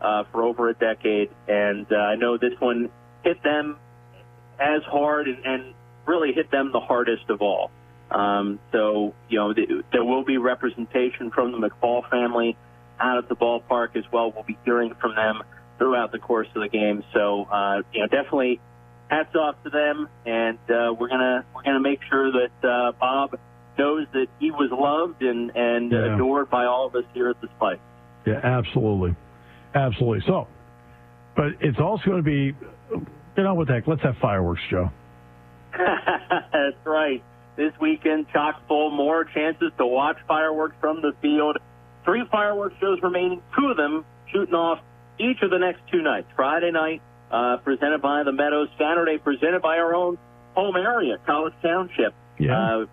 uh, 0.00 0.24
for 0.32 0.42
over 0.42 0.68
a 0.68 0.74
decade. 0.74 1.30
And, 1.48 1.86
uh, 1.90 1.96
I 1.96 2.16
know 2.16 2.36
this 2.38 2.52
one 2.58 2.90
hit 3.24 3.42
them 3.42 3.78
as 4.58 4.82
hard 4.84 5.28
and, 5.28 5.44
and 5.44 5.74
really 6.06 6.32
hit 6.32 6.50
them 6.50 6.70
the 6.72 6.80
hardest 6.80 7.28
of 7.28 7.42
all. 7.42 7.70
Um, 8.10 8.60
so, 8.72 9.14
you 9.28 9.38
know, 9.38 9.52
th- 9.52 9.68
there 9.92 10.04
will 10.04 10.24
be 10.24 10.38
representation 10.38 11.30
from 11.30 11.52
the 11.52 11.58
McFall 11.68 12.08
family 12.08 12.56
out 13.00 13.18
at 13.18 13.28
the 13.28 13.36
ballpark 13.36 13.96
as 13.96 14.04
well. 14.12 14.30
We'll 14.32 14.44
be 14.44 14.56
hearing 14.64 14.94
from 15.00 15.14
them 15.16 15.42
throughout 15.78 16.12
the 16.12 16.18
course 16.18 16.48
of 16.54 16.62
the 16.62 16.68
game. 16.68 17.02
So, 17.12 17.44
uh, 17.44 17.82
you 17.92 18.00
know, 18.00 18.06
definitely 18.06 18.60
hats 19.08 19.34
off 19.34 19.56
to 19.64 19.70
them. 19.70 20.08
And, 20.24 20.58
uh, 20.70 20.94
we're 20.98 21.08
gonna, 21.08 21.44
we're 21.54 21.62
gonna 21.64 21.80
make 21.80 22.00
sure 22.08 22.30
that, 22.32 22.68
uh, 22.68 22.92
Bob 22.92 23.38
knows 23.76 24.06
that 24.12 24.28
he 24.40 24.50
was 24.50 24.70
loved 24.70 25.22
and, 25.22 25.54
and 25.54 25.92
Yeah. 25.92 26.14
adored 26.14 26.48
by 26.48 26.64
all 26.64 26.86
of 26.86 26.94
us 26.94 27.04
here 27.12 27.28
at 27.28 27.40
the 27.42 27.48
Spike. 27.56 27.80
Yeah, 28.24 28.40
absolutely, 28.42 29.14
absolutely. 29.76 30.24
So, 30.26 30.48
but 31.36 31.46
it's 31.60 31.78
also 31.78 32.04
going 32.06 32.18
to 32.18 32.22
be, 32.22 32.54
you 32.90 33.42
know, 33.42 33.54
what 33.54 33.68
the 33.68 33.74
heck? 33.74 33.86
Let's 33.86 34.02
have 34.02 34.16
fireworks, 34.20 34.62
Joe. 34.70 34.90
That's 35.78 36.76
right. 36.84 37.22
This 37.56 37.72
weekend, 37.80 38.26
chock 38.32 38.66
full, 38.68 38.90
more 38.90 39.24
chances 39.24 39.72
to 39.78 39.86
watch 39.86 40.16
fireworks 40.28 40.76
from 40.80 41.00
the 41.00 41.12
field. 41.22 41.56
Three 42.04 42.24
fireworks 42.30 42.76
shows 42.80 42.98
remaining, 43.02 43.42
two 43.58 43.68
of 43.68 43.76
them 43.76 44.04
shooting 44.32 44.54
off 44.54 44.80
each 45.18 45.38
of 45.42 45.50
the 45.50 45.58
next 45.58 45.80
two 45.90 46.02
nights. 46.02 46.28
Friday 46.36 46.70
night, 46.70 47.02
uh, 47.30 47.56
presented 47.58 48.02
by 48.02 48.22
the 48.24 48.32
Meadows. 48.32 48.68
Saturday, 48.78 49.18
presented 49.18 49.62
by 49.62 49.78
our 49.78 49.94
own 49.94 50.18
home 50.54 50.76
area, 50.76 51.16
College 51.26 51.54
Township. 51.62 52.14
Yeah. 52.38 52.58
Uh, 52.58 52.86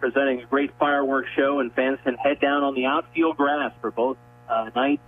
presenting 0.00 0.42
a 0.42 0.46
great 0.46 0.70
fireworks 0.78 1.28
show, 1.36 1.60
and 1.60 1.72
fans 1.72 1.98
can 2.04 2.14
head 2.14 2.40
down 2.40 2.62
on 2.62 2.74
the 2.74 2.86
outfield 2.86 3.36
grass 3.36 3.72
for 3.80 3.90
both 3.90 4.16
uh, 4.48 4.70
nights. 4.74 5.02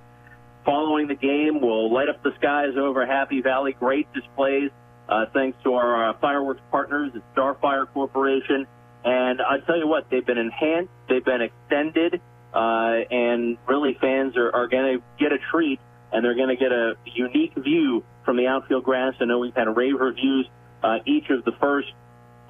Following 0.68 1.08
the 1.08 1.14
game, 1.14 1.62
we'll 1.62 1.90
light 1.90 2.10
up 2.10 2.22
the 2.22 2.30
skies 2.36 2.76
over 2.76 3.06
Happy 3.06 3.40
Valley. 3.40 3.72
Great 3.72 4.06
displays, 4.12 4.70
uh, 5.08 5.24
thanks 5.32 5.56
to 5.64 5.72
our 5.72 6.10
uh, 6.10 6.18
fireworks 6.18 6.60
partners 6.70 7.10
at 7.14 7.22
Starfire 7.34 7.86
Corporation. 7.94 8.66
And 9.02 9.40
I 9.40 9.60
tell 9.66 9.78
you 9.78 9.88
what, 9.88 10.10
they've 10.10 10.26
been 10.26 10.36
enhanced, 10.36 10.90
they've 11.08 11.24
been 11.24 11.40
extended, 11.40 12.20
uh, 12.52 12.58
and 13.10 13.56
really 13.66 13.96
fans 13.98 14.36
are, 14.36 14.54
are 14.54 14.68
going 14.68 14.98
to 14.98 15.04
get 15.18 15.32
a 15.32 15.38
treat, 15.50 15.80
and 16.12 16.22
they're 16.22 16.36
going 16.36 16.54
to 16.54 16.62
get 16.62 16.70
a 16.70 16.96
unique 17.06 17.54
view 17.54 18.04
from 18.26 18.36
the 18.36 18.46
outfield 18.46 18.84
grass. 18.84 19.14
I 19.22 19.24
know 19.24 19.38
we've 19.38 19.56
had 19.56 19.74
rave 19.74 19.98
reviews 19.98 20.50
uh, 20.82 20.98
each 21.06 21.30
of 21.30 21.46
the 21.46 21.52
first 21.52 21.88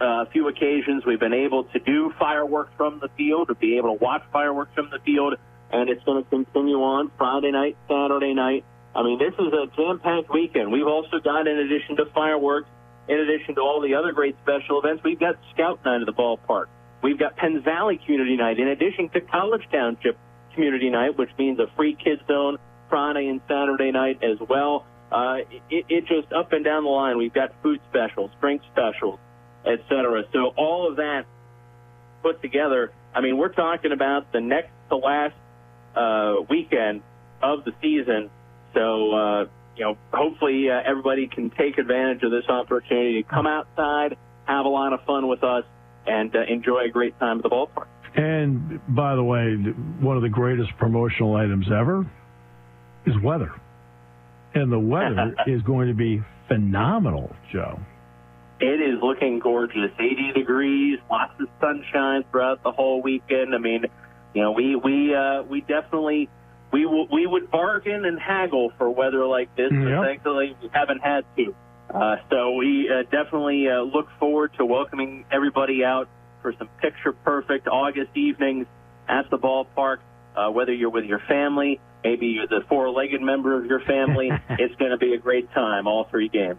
uh, 0.01 0.25
few 0.33 0.49
occasions 0.49 1.07
we've 1.07 1.21
been 1.21 1.33
able 1.33 1.65
to 1.67 1.79
do 1.79 2.13
fireworks 2.19 2.73
from 2.77 2.99
the 2.99 3.11
field, 3.17 3.47
to 3.47 3.55
be 3.55 3.77
able 3.77 3.97
to 3.97 4.05
watch 4.05 4.25
fireworks 4.33 4.75
from 4.75 4.91
the 4.91 4.99
field, 5.05 5.37
and 5.73 5.89
it's 5.89 6.03
going 6.05 6.23
to 6.23 6.31
continue 6.31 6.83
on 6.83 7.11
Friday 7.19 7.51
night, 7.51 7.77
Saturday 7.89 8.35
night. 8.35 8.65
I 8.95 9.03
mean, 9.03 9.19
this 9.19 9.35
is 9.35 9.53
a 9.53 9.67
jam-packed 9.77 10.33
weekend. 10.33 10.73
We've 10.73 10.87
also 10.87 11.19
got, 11.23 11.47
in 11.47 11.59
addition 11.59 11.97
to 11.97 12.07
fireworks, 12.07 12.69
in 13.09 13.19
addition 13.21 13.55
to 13.57 13.61
all 13.61 13.81
the 13.81 13.95
other 13.95 14.13
great 14.13 14.37
special 14.43 14.81
events, 14.81 15.03
we've 15.05 15.21
got 15.21 15.37
Scout 15.55 15.85
Night 15.85 16.01
at 16.01 16.07
the 16.07 16.13
ballpark. 16.13 16.67
We've 17.03 17.19
got 17.19 17.37
Penn 17.37 17.63
Valley 17.63 18.01
Community 18.05 18.37
Night, 18.37 18.59
in 18.59 18.69
addition 18.69 19.09
to 19.11 19.21
College 19.21 19.63
Township 19.71 20.19
community 20.55 20.91
night, 20.91 21.17
which 21.17 21.31
means 21.39 21.61
a 21.61 21.69
free 21.77 21.95
kids 21.95 22.21
zone 22.27 22.59
Friday 22.89 23.29
and 23.29 23.41
Saturday 23.47 23.93
night 23.93 24.23
as 24.25 24.39
well. 24.49 24.85
Uh, 25.13 25.39
it, 25.71 25.87
it 25.89 26.07
just 26.07 26.33
up 26.33 26.53
and 26.53 26.65
down 26.65 26.85
the 26.85 26.91
line. 26.91 27.17
We've 27.17 27.33
got 27.33 27.55
food 27.63 27.81
specials, 27.89 28.31
drink 28.41 28.63
specials, 28.73 29.21
etc. 29.65 30.25
So 30.33 30.53
all 30.57 30.91
of 30.91 30.97
that 30.97 31.25
put 32.23 32.43
together. 32.43 32.93
I 33.15 33.21
mean, 33.21 33.39
we're 33.39 33.53
talking 33.53 33.93
about 33.93 34.33
the 34.33 34.41
next 34.41 34.71
to 34.89 34.97
last 34.97 35.35
uh, 35.99 36.43
weekend 36.49 37.03
of 37.43 37.65
the 37.65 37.73
season. 37.83 38.31
So 38.75 39.13
uh, 39.13 39.45
you 39.77 39.85
know, 39.85 39.97
hopefully 40.13 40.71
uh, 40.71 40.81
everybody 40.85 41.29
can 41.29 41.51
take 41.51 41.79
advantage 41.79 42.23
of 42.23 42.31
this 42.31 42.49
opportunity 42.49 43.23
to 43.23 43.29
come 43.29 43.47
outside, 43.47 44.17
have 44.45 44.67
a 44.67 44.69
lot 44.69 44.93
of 44.93 45.05
fun 45.05 45.29
with 45.29 45.45
us, 45.45 45.65
and 46.07 46.35
uh, 46.35 46.41
enjoy 46.49 46.85
a 46.87 46.89
great 46.89 47.19
time 47.19 47.39
at 47.39 47.43
the 47.45 47.49
ballpark. 47.49 47.87
And 48.15 48.81
by 48.89 49.15
the 49.15 49.23
way, 49.23 49.55
one 49.55 50.17
of 50.17 50.23
the 50.23 50.29
greatest 50.29 50.71
promotional 50.79 51.37
items 51.37 51.67
ever 51.71 52.07
is 53.07 53.15
weather. 53.23 53.53
And 54.55 54.73
the 54.73 54.79
weather 54.79 55.35
is 55.47 55.63
going 55.63 55.89
to 55.89 55.95
be 55.95 56.23
phenomenal, 56.49 57.35
Joe. 57.53 57.79
It 58.61 58.81
is 58.81 59.01
looking 59.01 59.39
gorgeous. 59.39 59.93
80 60.01 60.33
degrees, 60.35 60.99
lots 61.09 61.35
of 61.41 61.49
sunshine 61.61 62.25
throughout 62.33 62.65
the 62.65 62.73
whole 62.73 63.01
weekend. 63.01 63.55
I 63.55 63.59
mean, 63.59 63.85
you 64.39 64.45
know, 64.45 64.53
we 64.53 64.77
we 64.77 65.13
uh, 65.13 65.43
we 65.43 65.63
definitely 65.63 66.29
we 66.73 66.85
w- 66.85 67.09
we 67.13 67.27
would 67.27 67.51
bargain 67.51 68.05
and 68.05 68.21
haggle 68.21 68.71
for 68.79 68.89
weather 68.89 69.27
like 69.27 69.53
this, 69.57 69.73
Yep. 69.73 69.83
but 69.83 70.05
thankfully 70.07 70.57
we 70.63 70.71
haven't 70.73 71.01
had 71.01 71.25
to. 71.37 71.57
Uh, 71.93 72.17
so 72.31 72.53
we 72.53 72.89
uh, 72.89 73.03
definitely 73.11 73.67
uh, 73.69 73.81
look 73.81 74.07
forward 74.21 74.53
to 74.59 74.65
welcoming 74.65 75.25
everybody 75.33 75.85
out 75.85 76.09
for 76.41 76.53
some 76.57 76.69
picture 76.81 77.11
perfect 77.13 77.67
August 77.67 78.17
evenings 78.17 78.69
at 79.09 79.29
the 79.29 79.39
ballpark. 79.39 79.97
Uh, 80.37 80.51
whether 80.53 80.73
you're 80.73 80.91
with 80.91 81.07
your 81.07 81.21
family, 81.27 81.81
maybe 82.05 82.27
you're 82.29 82.47
the 82.47 82.61
four-legged 82.69 83.21
member 83.21 83.59
of 83.59 83.67
your 83.67 83.81
family, 83.81 84.31
it's 84.51 84.75
going 84.77 84.93
to 84.93 84.99
be 84.99 85.15
a 85.15 85.19
great 85.19 85.51
time 85.53 85.89
all 85.89 86.07
three 86.13 86.29
games. 86.29 86.59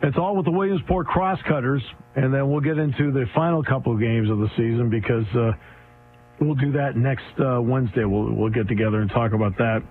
It's 0.00 0.16
all 0.16 0.36
with 0.36 0.46
the 0.46 0.52
Williamsport 0.52 1.06
Crosscutters, 1.06 1.82
and 2.16 2.32
then 2.32 2.48
we'll 2.50 2.62
get 2.62 2.78
into 2.78 3.12
the 3.12 3.26
final 3.34 3.62
couple 3.62 3.92
of 3.92 4.00
games 4.00 4.30
of 4.30 4.38
the 4.38 4.48
season 4.56 4.88
because 4.88 5.26
uh, 5.36 5.52
we'll 6.40 6.54
do 6.54 6.72
that 6.72 6.96
next 6.96 7.24
uh, 7.38 7.60
Wednesday. 7.60 8.04
We'll 8.04 8.32
we'll 8.32 8.50
get 8.50 8.68
together 8.68 9.00
and 9.00 9.10
talk 9.10 9.32
about 9.32 9.56
that. 9.58 9.82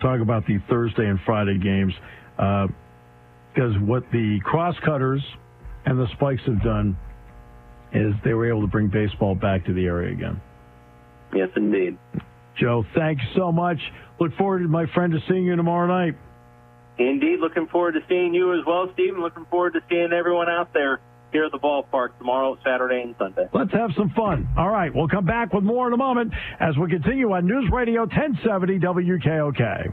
Talk 0.00 0.20
about 0.20 0.46
the 0.46 0.58
Thursday 0.68 1.06
and 1.06 1.18
Friday 1.26 1.58
games 1.58 1.92
because 2.36 3.74
what 3.80 4.04
the 4.12 4.38
Crosscutters 4.44 5.22
and 5.86 5.98
the 5.98 6.06
Spikes 6.14 6.42
have 6.46 6.62
done 6.62 6.96
is 7.92 8.14
they 8.24 8.34
were 8.34 8.48
able 8.48 8.60
to 8.60 8.68
bring 8.68 8.88
baseball 8.88 9.34
back 9.34 9.64
to 9.66 9.72
the 9.72 9.86
area 9.86 10.12
again. 10.12 10.40
Yes, 11.34 11.48
indeed. 11.56 11.98
Joe, 12.60 12.84
thanks 12.94 13.22
so 13.34 13.50
much. 13.50 13.78
Look 14.20 14.36
forward, 14.36 14.60
to 14.60 14.68
my 14.68 14.86
friend, 14.94 15.12
to 15.12 15.18
seeing 15.28 15.44
you 15.44 15.56
tomorrow 15.56 15.86
night. 15.86 16.16
Indeed, 16.98 17.38
looking 17.40 17.66
forward 17.68 17.92
to 17.92 18.00
seeing 18.08 18.34
you 18.34 18.58
as 18.58 18.66
well, 18.66 18.90
Stephen. 18.94 19.20
Looking 19.20 19.46
forward 19.46 19.74
to 19.74 19.80
seeing 19.88 20.12
everyone 20.12 20.48
out 20.48 20.72
there 20.72 21.00
here 21.32 21.44
at 21.44 21.52
the 21.52 21.58
ballpark 21.58 22.16
tomorrow, 22.18 22.56
Saturday, 22.64 23.02
and 23.02 23.14
Sunday. 23.18 23.48
Let's 23.52 23.72
have 23.72 23.90
some 23.96 24.10
fun. 24.10 24.48
All 24.56 24.70
right, 24.70 24.94
we'll 24.94 25.08
come 25.08 25.26
back 25.26 25.52
with 25.52 25.64
more 25.64 25.86
in 25.86 25.92
a 25.92 25.96
moment 25.96 26.32
as 26.60 26.76
we 26.76 26.88
continue 26.88 27.32
on 27.32 27.46
News 27.46 27.68
Radio 27.72 28.02
1070 28.02 28.78
WKOK. 28.78 29.92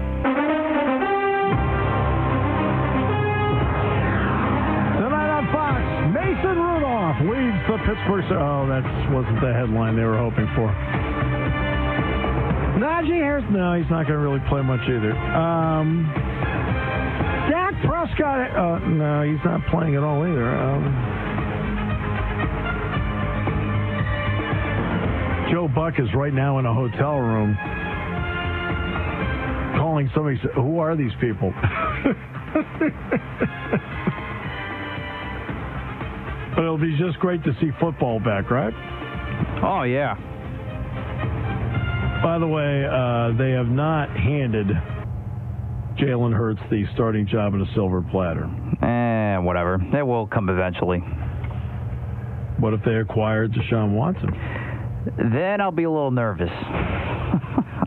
Mason 6.11 6.57
Rudolph 6.57 7.21
leads 7.21 7.61
the 7.67 7.77
Pittsburgh. 7.85 8.25
Oh, 8.31 8.67
that 8.67 8.83
wasn't 9.13 9.39
the 9.41 9.53
headline 9.53 9.95
they 9.95 10.03
were 10.03 10.17
hoping 10.17 10.47
for. 10.55 10.67
Najee 12.81 13.21
Harris, 13.21 13.45
no, 13.51 13.73
he's 13.73 13.89
not 13.89 14.07
going 14.07 14.17
to 14.17 14.25
really 14.25 14.41
play 14.49 14.61
much 14.61 14.81
either. 14.89 15.11
Um, 15.13 16.11
Dak 17.49 17.75
Prescott, 17.85 18.51
uh, 18.57 18.79
no, 18.87 19.21
he's 19.23 19.43
not 19.45 19.65
playing 19.67 19.95
at 19.95 20.03
all 20.03 20.25
either. 20.25 20.49
Um, 20.49 20.83
Joe 25.51 25.67
Buck 25.67 25.99
is 25.99 26.07
right 26.15 26.33
now 26.33 26.59
in 26.59 26.65
a 26.65 26.73
hotel 26.73 27.19
room 27.19 27.57
calling 29.77 30.09
somebody. 30.13 30.39
Who 30.55 30.79
are 30.79 30.95
these 30.95 31.11
people? 31.19 31.53
but 36.55 36.59
it'll 36.59 36.77
be 36.77 36.97
just 36.97 37.19
great 37.19 37.43
to 37.43 37.53
see 37.59 37.69
football 37.79 38.19
back, 38.19 38.49
right? 38.51 38.73
Oh, 39.63 39.83
yeah. 39.83 40.15
By 42.23 42.37
the 42.37 42.47
way, 42.47 42.85
uh, 42.85 43.37
they 43.37 43.51
have 43.51 43.67
not 43.67 44.09
handed 44.15 44.67
Jalen 45.97 46.33
Hurts 46.33 46.61
the 46.69 46.85
starting 46.93 47.27
job 47.27 47.53
in 47.53 47.61
a 47.61 47.73
silver 47.73 48.01
platter. 48.01 48.45
Eh, 48.81 49.37
whatever. 49.39 49.75
It 49.97 50.05
will 50.05 50.27
come 50.27 50.49
eventually. 50.49 50.99
What 52.59 52.73
if 52.73 52.81
they 52.85 52.95
acquired 52.95 53.53
Deshaun 53.53 53.93
Watson? 53.93 54.29
Then 55.33 55.61
I'll 55.61 55.71
be 55.71 55.83
a 55.83 55.89
little 55.89 56.11
nervous. 56.11 56.51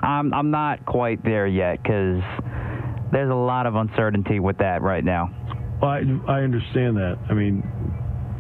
I'm 0.04 0.34
I'm 0.34 0.50
not 0.50 0.84
quite 0.84 1.24
there 1.24 1.46
yet 1.46 1.82
because 1.82 2.22
there's 3.12 3.30
a 3.30 3.34
lot 3.34 3.66
of 3.66 3.74
uncertainty 3.74 4.38
with 4.40 4.58
that 4.58 4.82
right 4.82 5.04
now. 5.04 5.30
Well, 5.80 5.90
I, 5.90 6.02
I 6.28 6.40
understand 6.42 6.96
that. 6.96 7.18
I 7.28 7.34
mean, 7.34 7.62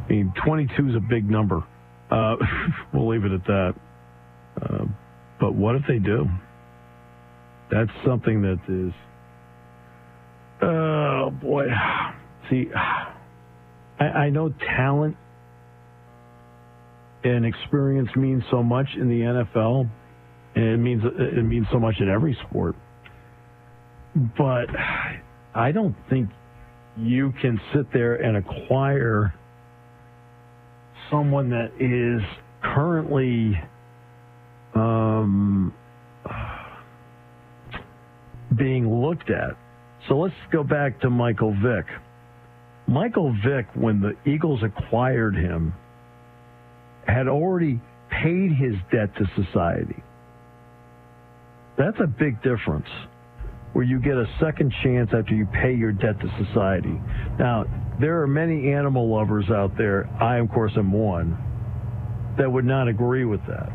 I 0.04 0.12
mean, 0.12 0.32
22 0.44 0.90
is 0.90 0.94
a 0.94 1.00
big 1.00 1.28
number. 1.28 1.62
Uh, 2.10 2.36
we'll 2.92 3.08
leave 3.08 3.24
it 3.24 3.32
at 3.32 3.44
that. 3.46 3.74
Uh, 4.60 4.84
but 5.40 5.54
what 5.54 5.74
if 5.74 5.82
they 5.88 5.98
do? 5.98 6.26
That's 7.70 7.90
something 8.06 8.42
that 8.42 8.60
is. 8.68 8.92
Oh 10.62 11.30
boy. 11.30 11.66
See, 12.50 12.68
I, 13.98 14.04
I 14.04 14.30
know 14.30 14.50
talent 14.76 15.16
and 17.24 17.46
experience 17.46 18.10
means 18.16 18.42
so 18.50 18.62
much 18.62 18.88
in 18.96 19.08
the 19.08 19.20
NFL, 19.20 19.88
and 20.54 20.64
it 20.64 20.76
means 20.78 21.02
it 21.04 21.44
means 21.44 21.66
so 21.72 21.78
much 21.78 21.96
in 22.00 22.08
every 22.08 22.36
sport. 22.48 22.76
But 24.14 24.66
I 25.54 25.72
don't 25.72 25.96
think 26.08 26.30
you 26.96 27.32
can 27.40 27.60
sit 27.74 27.92
there 27.92 28.14
and 28.14 28.36
acquire 28.36 29.34
someone 31.10 31.50
that 31.50 31.72
is 31.80 32.22
currently 32.62 33.58
um, 34.74 35.74
being 38.56 39.02
looked 39.02 39.30
at. 39.30 39.56
So 40.08 40.18
let's 40.18 40.34
go 40.52 40.62
back 40.62 41.00
to 41.00 41.10
Michael 41.10 41.52
Vick. 41.62 41.86
Michael 42.86 43.34
Vick, 43.44 43.66
when 43.74 44.00
the 44.00 44.14
Eagles 44.30 44.60
acquired 44.62 45.34
him, 45.34 45.72
had 47.06 47.28
already 47.28 47.80
paid 48.10 48.52
his 48.52 48.74
debt 48.92 49.10
to 49.16 49.24
society. 49.42 50.02
That's 51.76 51.98
a 52.00 52.06
big 52.06 52.42
difference 52.42 52.88
where 53.72 53.84
you 53.84 54.00
get 54.00 54.14
a 54.14 54.26
second 54.40 54.72
chance 54.82 55.10
after 55.12 55.34
you 55.34 55.46
pay 55.46 55.74
your 55.74 55.92
debt 55.92 56.20
to 56.20 56.46
society. 56.46 57.00
Now, 57.38 57.64
there 58.00 58.22
are 58.22 58.26
many 58.26 58.72
animal 58.72 59.12
lovers 59.12 59.50
out 59.50 59.76
there, 59.76 60.08
I, 60.20 60.38
of 60.38 60.48
course, 60.50 60.72
am 60.76 60.92
one, 60.92 61.36
that 62.38 62.50
would 62.50 62.64
not 62.64 62.86
agree 62.88 63.24
with 63.24 63.40
that. 63.48 63.72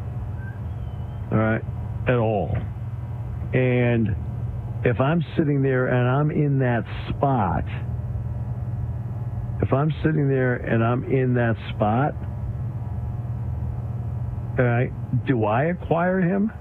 All 1.31 1.37
right? 1.37 1.61
At 2.07 2.15
all. 2.15 2.55
And 3.53 4.15
if 4.85 4.99
I'm 5.01 5.23
sitting 5.37 5.61
there 5.61 5.87
and 5.87 6.07
I'm 6.07 6.31
in 6.31 6.59
that 6.59 6.85
spot, 7.09 7.65
if 9.61 9.73
I'm 9.73 9.91
sitting 10.03 10.29
there 10.29 10.55
and 10.55 10.81
I'm 10.83 11.03
in 11.03 11.33
that 11.33 11.55
spot, 11.75 12.15
all 14.57 14.65
right, 14.65 14.91
do 15.25 15.43
I 15.43 15.65
acquire 15.65 16.21
him? 16.21 16.51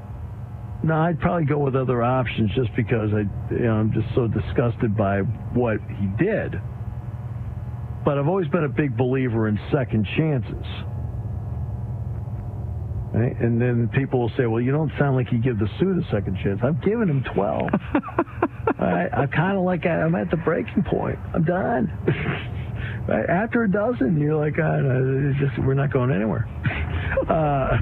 No, 0.82 0.94
I'd 0.94 1.18
probably 1.18 1.44
go 1.44 1.58
with 1.58 1.74
other 1.74 2.02
options 2.02 2.52
just 2.54 2.70
because 2.76 3.10
I, 3.12 3.52
you 3.52 3.60
know, 3.60 3.74
I'm 3.74 3.92
just 3.92 4.06
so 4.14 4.28
disgusted 4.28 4.96
by 4.96 5.18
what 5.18 5.78
he 5.98 6.06
did. 6.22 6.54
But 8.04 8.16
I've 8.18 8.28
always 8.28 8.48
been 8.48 8.64
a 8.64 8.68
big 8.68 8.96
believer 8.96 9.48
in 9.48 9.58
second 9.72 10.06
chances. 10.16 10.66
Right? 13.12 13.38
And 13.40 13.60
then 13.60 13.88
people 13.92 14.20
will 14.20 14.32
say, 14.36 14.46
well, 14.46 14.60
you 14.60 14.70
don't 14.70 14.92
sound 14.98 15.16
like 15.16 15.32
you 15.32 15.38
give 15.38 15.58
the 15.58 15.68
suit 15.80 15.98
a 15.98 16.08
second 16.10 16.38
chance. 16.42 16.60
I'm 16.62 16.78
giving 16.84 17.08
him 17.08 17.24
12. 17.34 17.68
right? 18.78 19.08
I'm 19.12 19.28
kind 19.28 19.58
of 19.58 19.64
like, 19.64 19.84
I'm 19.84 20.14
at 20.14 20.30
the 20.30 20.36
breaking 20.36 20.84
point. 20.84 21.18
I'm 21.34 21.42
done. 21.42 21.90
right? 23.08 23.28
After 23.28 23.64
a 23.64 23.70
dozen, 23.70 24.20
you're 24.20 24.36
like, 24.36 24.54
oh, 24.58 25.32
just, 25.40 25.58
we're 25.66 25.74
not 25.74 25.92
going 25.92 26.12
anywhere. 26.12 26.46
Uh, 27.28 27.76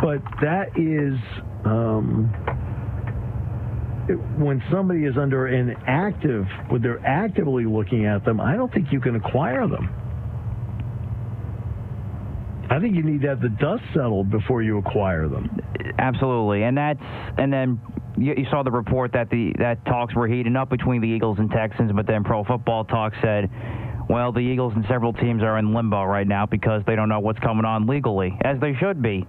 but 0.00 0.22
that 0.42 0.68
is 0.76 1.18
um, 1.64 2.32
it, 4.08 4.14
when 4.38 4.62
somebody 4.70 5.04
is 5.04 5.16
under 5.16 5.46
an 5.46 5.74
active, 5.86 6.46
when 6.68 6.82
they're 6.82 7.04
actively 7.04 7.64
looking 7.64 8.06
at 8.06 8.24
them, 8.24 8.40
I 8.40 8.56
don't 8.56 8.72
think 8.72 8.92
you 8.92 9.00
can 9.00 9.16
acquire 9.16 9.66
them. 9.66 9.88
I 12.68 12.80
think 12.80 12.96
you 12.96 13.02
need 13.02 13.22
to 13.22 13.28
have 13.28 13.40
the 13.40 13.48
dust 13.48 13.82
settled 13.94 14.30
before 14.30 14.62
you 14.62 14.78
acquire 14.78 15.28
them. 15.28 15.60
Absolutely, 15.98 16.64
and 16.64 16.76
that's 16.76 17.00
and 17.38 17.52
then 17.52 17.80
you, 18.18 18.34
you 18.36 18.46
saw 18.50 18.62
the 18.62 18.70
report 18.70 19.12
that 19.12 19.30
the 19.30 19.52
that 19.58 19.84
talks 19.86 20.14
were 20.14 20.26
heating 20.26 20.56
up 20.56 20.68
between 20.68 21.00
the 21.00 21.08
Eagles 21.08 21.38
and 21.38 21.50
Texans, 21.50 21.92
but 21.94 22.06
then 22.06 22.24
Pro 22.24 22.44
Football 22.44 22.84
Talk 22.84 23.12
said, 23.22 23.48
well, 24.08 24.32
the 24.32 24.40
Eagles 24.40 24.72
and 24.74 24.84
several 24.88 25.12
teams 25.12 25.42
are 25.42 25.58
in 25.58 25.74
limbo 25.74 26.04
right 26.04 26.26
now 26.26 26.46
because 26.46 26.82
they 26.86 26.96
don't 26.96 27.08
know 27.08 27.20
what's 27.20 27.38
coming 27.38 27.64
on 27.64 27.86
legally, 27.86 28.36
as 28.42 28.60
they 28.60 28.74
should 28.74 29.00
be. 29.00 29.24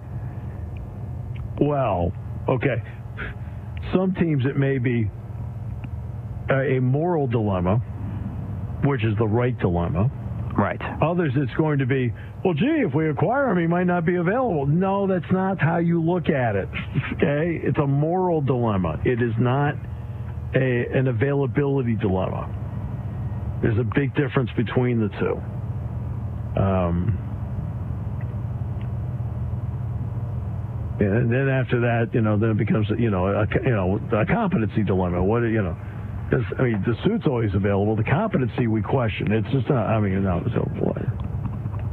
Well, 1.60 2.12
okay. 2.48 2.84
Some 3.94 4.14
teams 4.14 4.46
it 4.46 4.58
may 4.58 4.78
be 4.78 5.10
a 6.50 6.80
moral 6.80 7.28
dilemma, 7.28 7.78
which 8.84 9.04
is 9.04 9.16
the 9.18 9.28
right 9.28 9.58
dilemma. 9.60 10.10
Right. 10.58 10.82
Others, 11.02 11.34
it's 11.36 11.54
going 11.54 11.80
to 11.80 11.86
be, 11.86 12.12
well, 12.44 12.56
gee, 12.56 12.84
if 12.88 12.94
we 12.96 13.10
acquire 13.10 13.52
him, 13.52 13.60
he 13.60 13.68
might 13.68 13.84
not 13.86 14.06
be 14.06 14.16
available. 14.16 14.66
No, 14.66 15.06
that's 15.06 15.32
not 15.32 15.60
how 15.62 15.78
you 15.78 16.02
look 16.02 16.30
at 16.30 16.56
it. 16.56 16.68
Okay? 17.14 17.60
It's 17.64 17.78
a 17.78 17.86
moral 17.86 18.42
dilemma. 18.42 19.00
It 19.06 19.22
is 19.22 19.34
not 19.40 19.76
a, 20.56 20.86
an 20.96 21.08
availability 21.08 21.96
dilemma. 21.96 22.50
There's 23.62 23.78
a 23.78 23.84
big 23.84 24.16
difference 24.16 24.50
between 24.58 25.00
the 25.00 25.10
two. 25.20 26.62
Um, 26.62 27.27
and 31.00 31.32
then 31.32 31.48
after 31.48 31.80
that, 31.82 32.10
you 32.14 32.22
know, 32.22 32.38
then 32.38 32.52
it 32.52 32.58
becomes, 32.58 32.88
you 32.98 33.10
know, 33.12 33.28
a, 33.28 33.46
you 33.64 33.72
know, 33.72 34.00
a 34.12 34.26
competency 34.26 34.84
dilemma. 34.84 35.24
What, 35.24 35.42
you 35.44 35.62
know, 35.62 35.78
because 36.30 36.46
I 36.60 36.64
mean, 36.64 36.84
the 36.86 36.96
suit's 37.04 37.26
always 37.28 37.54
available. 37.54 37.96
The 37.96 38.04
competency 38.04 38.68
we 38.68 38.82
question. 38.82 39.32
It's 39.32 39.48
just 39.52 39.70
not. 39.70 39.88
I 39.88 40.00
mean, 40.00 40.24
no, 40.24 40.44
so 40.54 40.70
boy. 40.80 41.02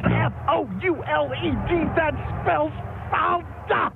F 0.05 0.33
O 0.49 0.69
U 0.83 1.03
L 1.05 1.31
E 1.33 1.51
D. 1.69 1.85
That 1.97 2.15
spells 2.43 2.73
Fauda. 3.13 3.93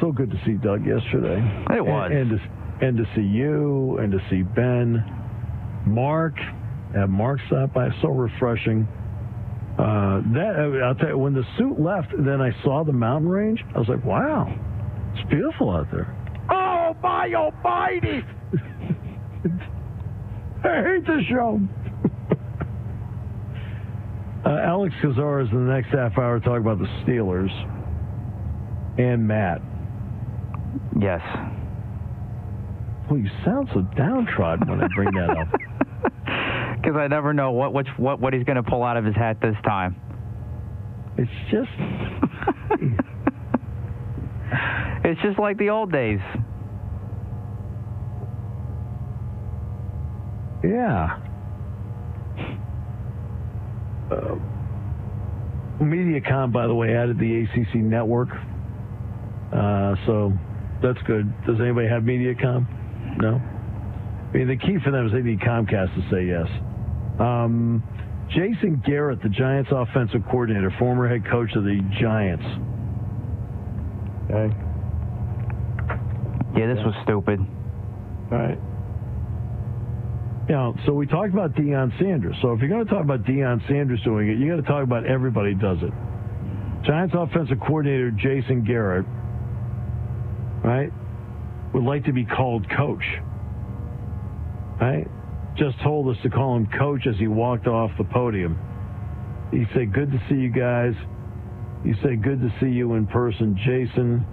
So 0.00 0.10
good 0.10 0.30
to 0.30 0.40
see 0.44 0.54
Doug 0.54 0.84
yesterday. 0.84 1.38
It 1.70 1.84
was. 1.84 2.10
And, 2.12 2.32
and 2.32 2.40
to 2.40 2.86
and 2.86 2.96
to 2.96 3.04
see 3.14 3.22
you 3.22 3.98
and 3.98 4.10
to 4.10 4.18
see 4.28 4.42
Ben, 4.42 5.04
Mark, 5.86 6.34
have 6.94 7.10
Mark's 7.10 7.42
stop 7.46 7.74
by. 7.74 7.90
So 8.02 8.08
refreshing. 8.08 8.88
Uh, 9.78 10.20
that 10.32 10.80
I'll 10.84 10.94
tell 10.94 11.08
you, 11.08 11.18
when 11.18 11.34
the 11.34 11.42
suit 11.58 11.80
left, 11.80 12.08
then 12.16 12.40
I 12.40 12.50
saw 12.62 12.84
the 12.84 12.92
mountain 12.92 13.28
range. 13.28 13.60
I 13.74 13.78
was 13.78 13.88
like, 13.88 14.04
wow, 14.04 14.46
it's 15.14 15.28
beautiful 15.28 15.70
out 15.70 15.90
there. 15.90 16.14
Oh 16.48 16.94
my 17.02 17.32
almighty! 17.34 18.22
I 20.64 20.82
hate 20.82 21.06
this 21.06 21.24
show. 21.28 21.60
uh, 24.46 24.48
Alex 24.48 24.94
Kozora 25.02 25.50
in 25.50 25.66
the 25.66 25.72
next 25.72 25.88
half 25.88 26.16
hour 26.18 26.38
talk 26.38 26.60
about 26.60 26.78
the 26.78 26.86
Steelers 27.02 27.50
and 28.98 29.26
Matt. 29.26 29.60
Yes. 31.00 31.20
Well, 33.10 33.18
you 33.18 33.28
sound 33.44 33.68
so 33.74 33.80
downtrodden 33.96 34.68
when 34.70 34.80
I 34.82 34.88
bring 34.94 35.10
that 35.14 35.30
up. 35.30 35.48
Because 36.84 36.98
I 36.98 37.06
never 37.06 37.32
know 37.32 37.52
what 37.52 37.72
which, 37.72 37.88
what 37.96 38.20
what 38.20 38.34
he's 38.34 38.44
going 38.44 38.56
to 38.56 38.62
pull 38.62 38.82
out 38.82 38.98
of 38.98 39.06
his 39.06 39.14
hat 39.14 39.40
this 39.40 39.56
time. 39.64 39.96
It's 41.16 41.30
just. 41.50 41.70
it's 45.04 45.22
just 45.22 45.38
like 45.38 45.56
the 45.56 45.70
old 45.70 45.90
days. 45.90 46.20
Yeah. 50.62 51.20
Uh, 54.10 54.36
MediaCom, 55.80 56.52
by 56.52 56.66
the 56.66 56.74
way, 56.74 56.94
added 56.94 57.18
the 57.18 57.44
ACC 57.44 57.76
network. 57.76 58.28
Uh, 59.52 59.94
so 60.04 60.32
that's 60.82 61.00
good. 61.06 61.32
Does 61.46 61.60
anybody 61.60 61.88
have 61.88 62.02
MediaCom? 62.02 62.66
No? 63.22 63.36
I 63.36 64.32
mean, 64.36 64.48
the 64.48 64.56
key 64.56 64.76
for 64.84 64.90
them 64.90 65.06
is 65.06 65.12
they 65.12 65.22
need 65.22 65.40
Comcast 65.40 65.94
to 65.94 66.02
say 66.10 66.26
yes. 66.26 66.48
Um, 67.18 67.82
Jason 68.30 68.82
Garrett, 68.84 69.22
the 69.22 69.28
Giants 69.28 69.70
offensive 69.72 70.22
coordinator, 70.30 70.74
former 70.78 71.08
head 71.08 71.24
coach 71.30 71.54
of 71.54 71.64
the 71.64 71.80
Giants. 72.00 72.44
Okay. 74.30 74.54
Yeah, 76.56 76.74
this 76.74 76.84
was 76.84 76.94
stupid. 77.04 77.40
All 78.32 78.38
right. 78.38 78.58
You 80.48 80.54
know, 80.54 80.74
so 80.86 80.92
we 80.92 81.06
talked 81.06 81.32
about 81.32 81.54
Deion 81.54 81.96
Sanders. 81.98 82.36
So 82.42 82.52
if 82.52 82.60
you're 82.60 82.68
going 82.68 82.84
to 82.84 82.90
talk 82.90 83.02
about 83.02 83.24
Deion 83.24 83.66
Sanders 83.68 84.00
doing 84.04 84.28
it, 84.28 84.38
you 84.38 84.48
got 84.48 84.56
to 84.56 84.68
talk 84.68 84.82
about 84.82 85.06
everybody 85.06 85.54
does 85.54 85.78
it. 85.82 85.92
Giants 86.84 87.14
offensive 87.16 87.58
coordinator 87.60 88.10
Jason 88.10 88.62
Garrett, 88.62 89.06
right, 90.62 90.90
would 91.72 91.84
like 91.84 92.04
to 92.04 92.12
be 92.12 92.24
called 92.24 92.68
coach. 92.68 93.04
Right? 94.80 95.06
Just 95.56 95.80
told 95.82 96.08
us 96.08 96.20
to 96.22 96.30
call 96.30 96.56
him 96.56 96.68
coach 96.78 97.06
as 97.06 97.16
he 97.18 97.28
walked 97.28 97.66
off 97.66 97.90
the 97.96 98.04
podium. 98.04 98.58
He 99.52 99.64
said, 99.72 99.92
Good 99.92 100.10
to 100.10 100.18
see 100.28 100.34
you 100.34 100.50
guys. 100.50 100.94
You 101.84 101.94
say, 102.02 102.16
Good 102.16 102.40
to 102.40 102.52
see 102.60 102.70
you 102.70 102.94
in 102.94 103.06
person, 103.06 103.56
Jason. 103.64 104.26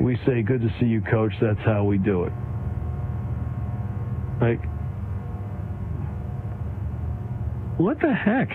We 0.00 0.16
say, 0.26 0.42
Good 0.42 0.60
to 0.62 0.74
see 0.80 0.86
you, 0.86 1.02
coach. 1.02 1.32
That's 1.40 1.60
how 1.60 1.84
we 1.84 1.98
do 1.98 2.24
it. 2.24 2.32
Like, 4.40 4.60
what 7.78 8.00
the 8.00 8.12
heck? 8.12 8.48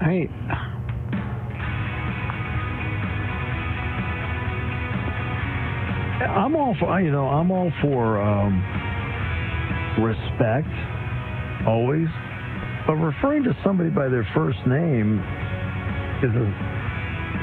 Hey. 0.00 0.28
I'm 6.22 6.54
all 6.54 6.76
for, 6.78 7.00
you 7.00 7.10
know, 7.10 7.26
I'm 7.26 7.50
all 7.50 7.72
for 7.82 8.20
um, 8.20 8.79
respect, 10.02 10.68
always. 11.66 12.08
But 12.86 12.94
referring 12.94 13.44
to 13.44 13.56
somebody 13.64 13.90
by 13.90 14.08
their 14.08 14.26
first 14.34 14.58
name 14.66 15.20
is 16.24 16.32
a, 16.34 16.46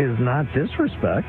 is 0.04 0.18
not 0.20 0.46
disrespect. 0.54 1.28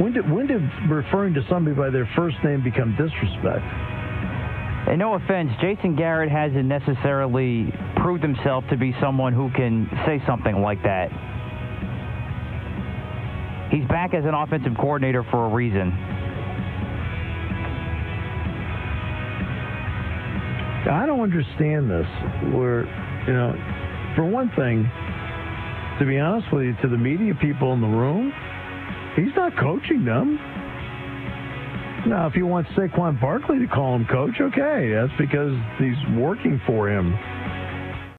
When 0.00 0.12
did 0.12 0.30
when 0.30 0.46
did 0.46 0.62
referring 0.88 1.34
to 1.34 1.42
somebody 1.48 1.76
by 1.76 1.90
their 1.90 2.08
first 2.16 2.36
name 2.44 2.62
become 2.62 2.96
disrespect? 2.96 3.64
And 4.88 4.98
no 4.98 5.14
offense, 5.14 5.50
Jason 5.60 5.94
Garrett 5.94 6.30
hasn't 6.30 6.64
necessarily 6.64 7.70
proved 7.96 8.22
himself 8.22 8.64
to 8.70 8.76
be 8.76 8.94
someone 9.00 9.34
who 9.34 9.50
can 9.50 9.88
say 10.06 10.22
something 10.26 10.62
like 10.62 10.82
that. 10.84 11.10
He's 13.70 13.86
back 13.88 14.14
as 14.14 14.24
an 14.24 14.34
offensive 14.34 14.72
coordinator 14.80 15.22
for 15.30 15.46
a 15.46 15.48
reason. 15.50 15.92
I 20.90 21.06
don't 21.06 21.20
understand 21.20 21.88
this. 21.88 22.06
Where, 22.52 22.84
you 23.26 23.32
know, 23.32 23.54
for 24.16 24.24
one 24.24 24.50
thing, 24.56 24.90
to 26.00 26.04
be 26.04 26.18
honest 26.18 26.52
with 26.52 26.64
you, 26.64 26.74
to 26.82 26.88
the 26.88 26.98
media 26.98 27.34
people 27.40 27.72
in 27.72 27.80
the 27.80 27.86
room, 27.86 28.32
he's 29.14 29.34
not 29.36 29.56
coaching 29.56 30.04
them. 30.04 30.34
Now, 32.08 32.26
if 32.26 32.34
you 32.34 32.46
want 32.46 32.66
Saquon 32.68 33.20
Barkley 33.20 33.58
to 33.58 33.66
call 33.66 33.94
him 33.94 34.06
coach, 34.06 34.40
okay, 34.40 34.90
that's 34.90 35.12
because 35.18 35.54
he's 35.78 36.18
working 36.18 36.60
for 36.66 36.88
him. 36.88 37.12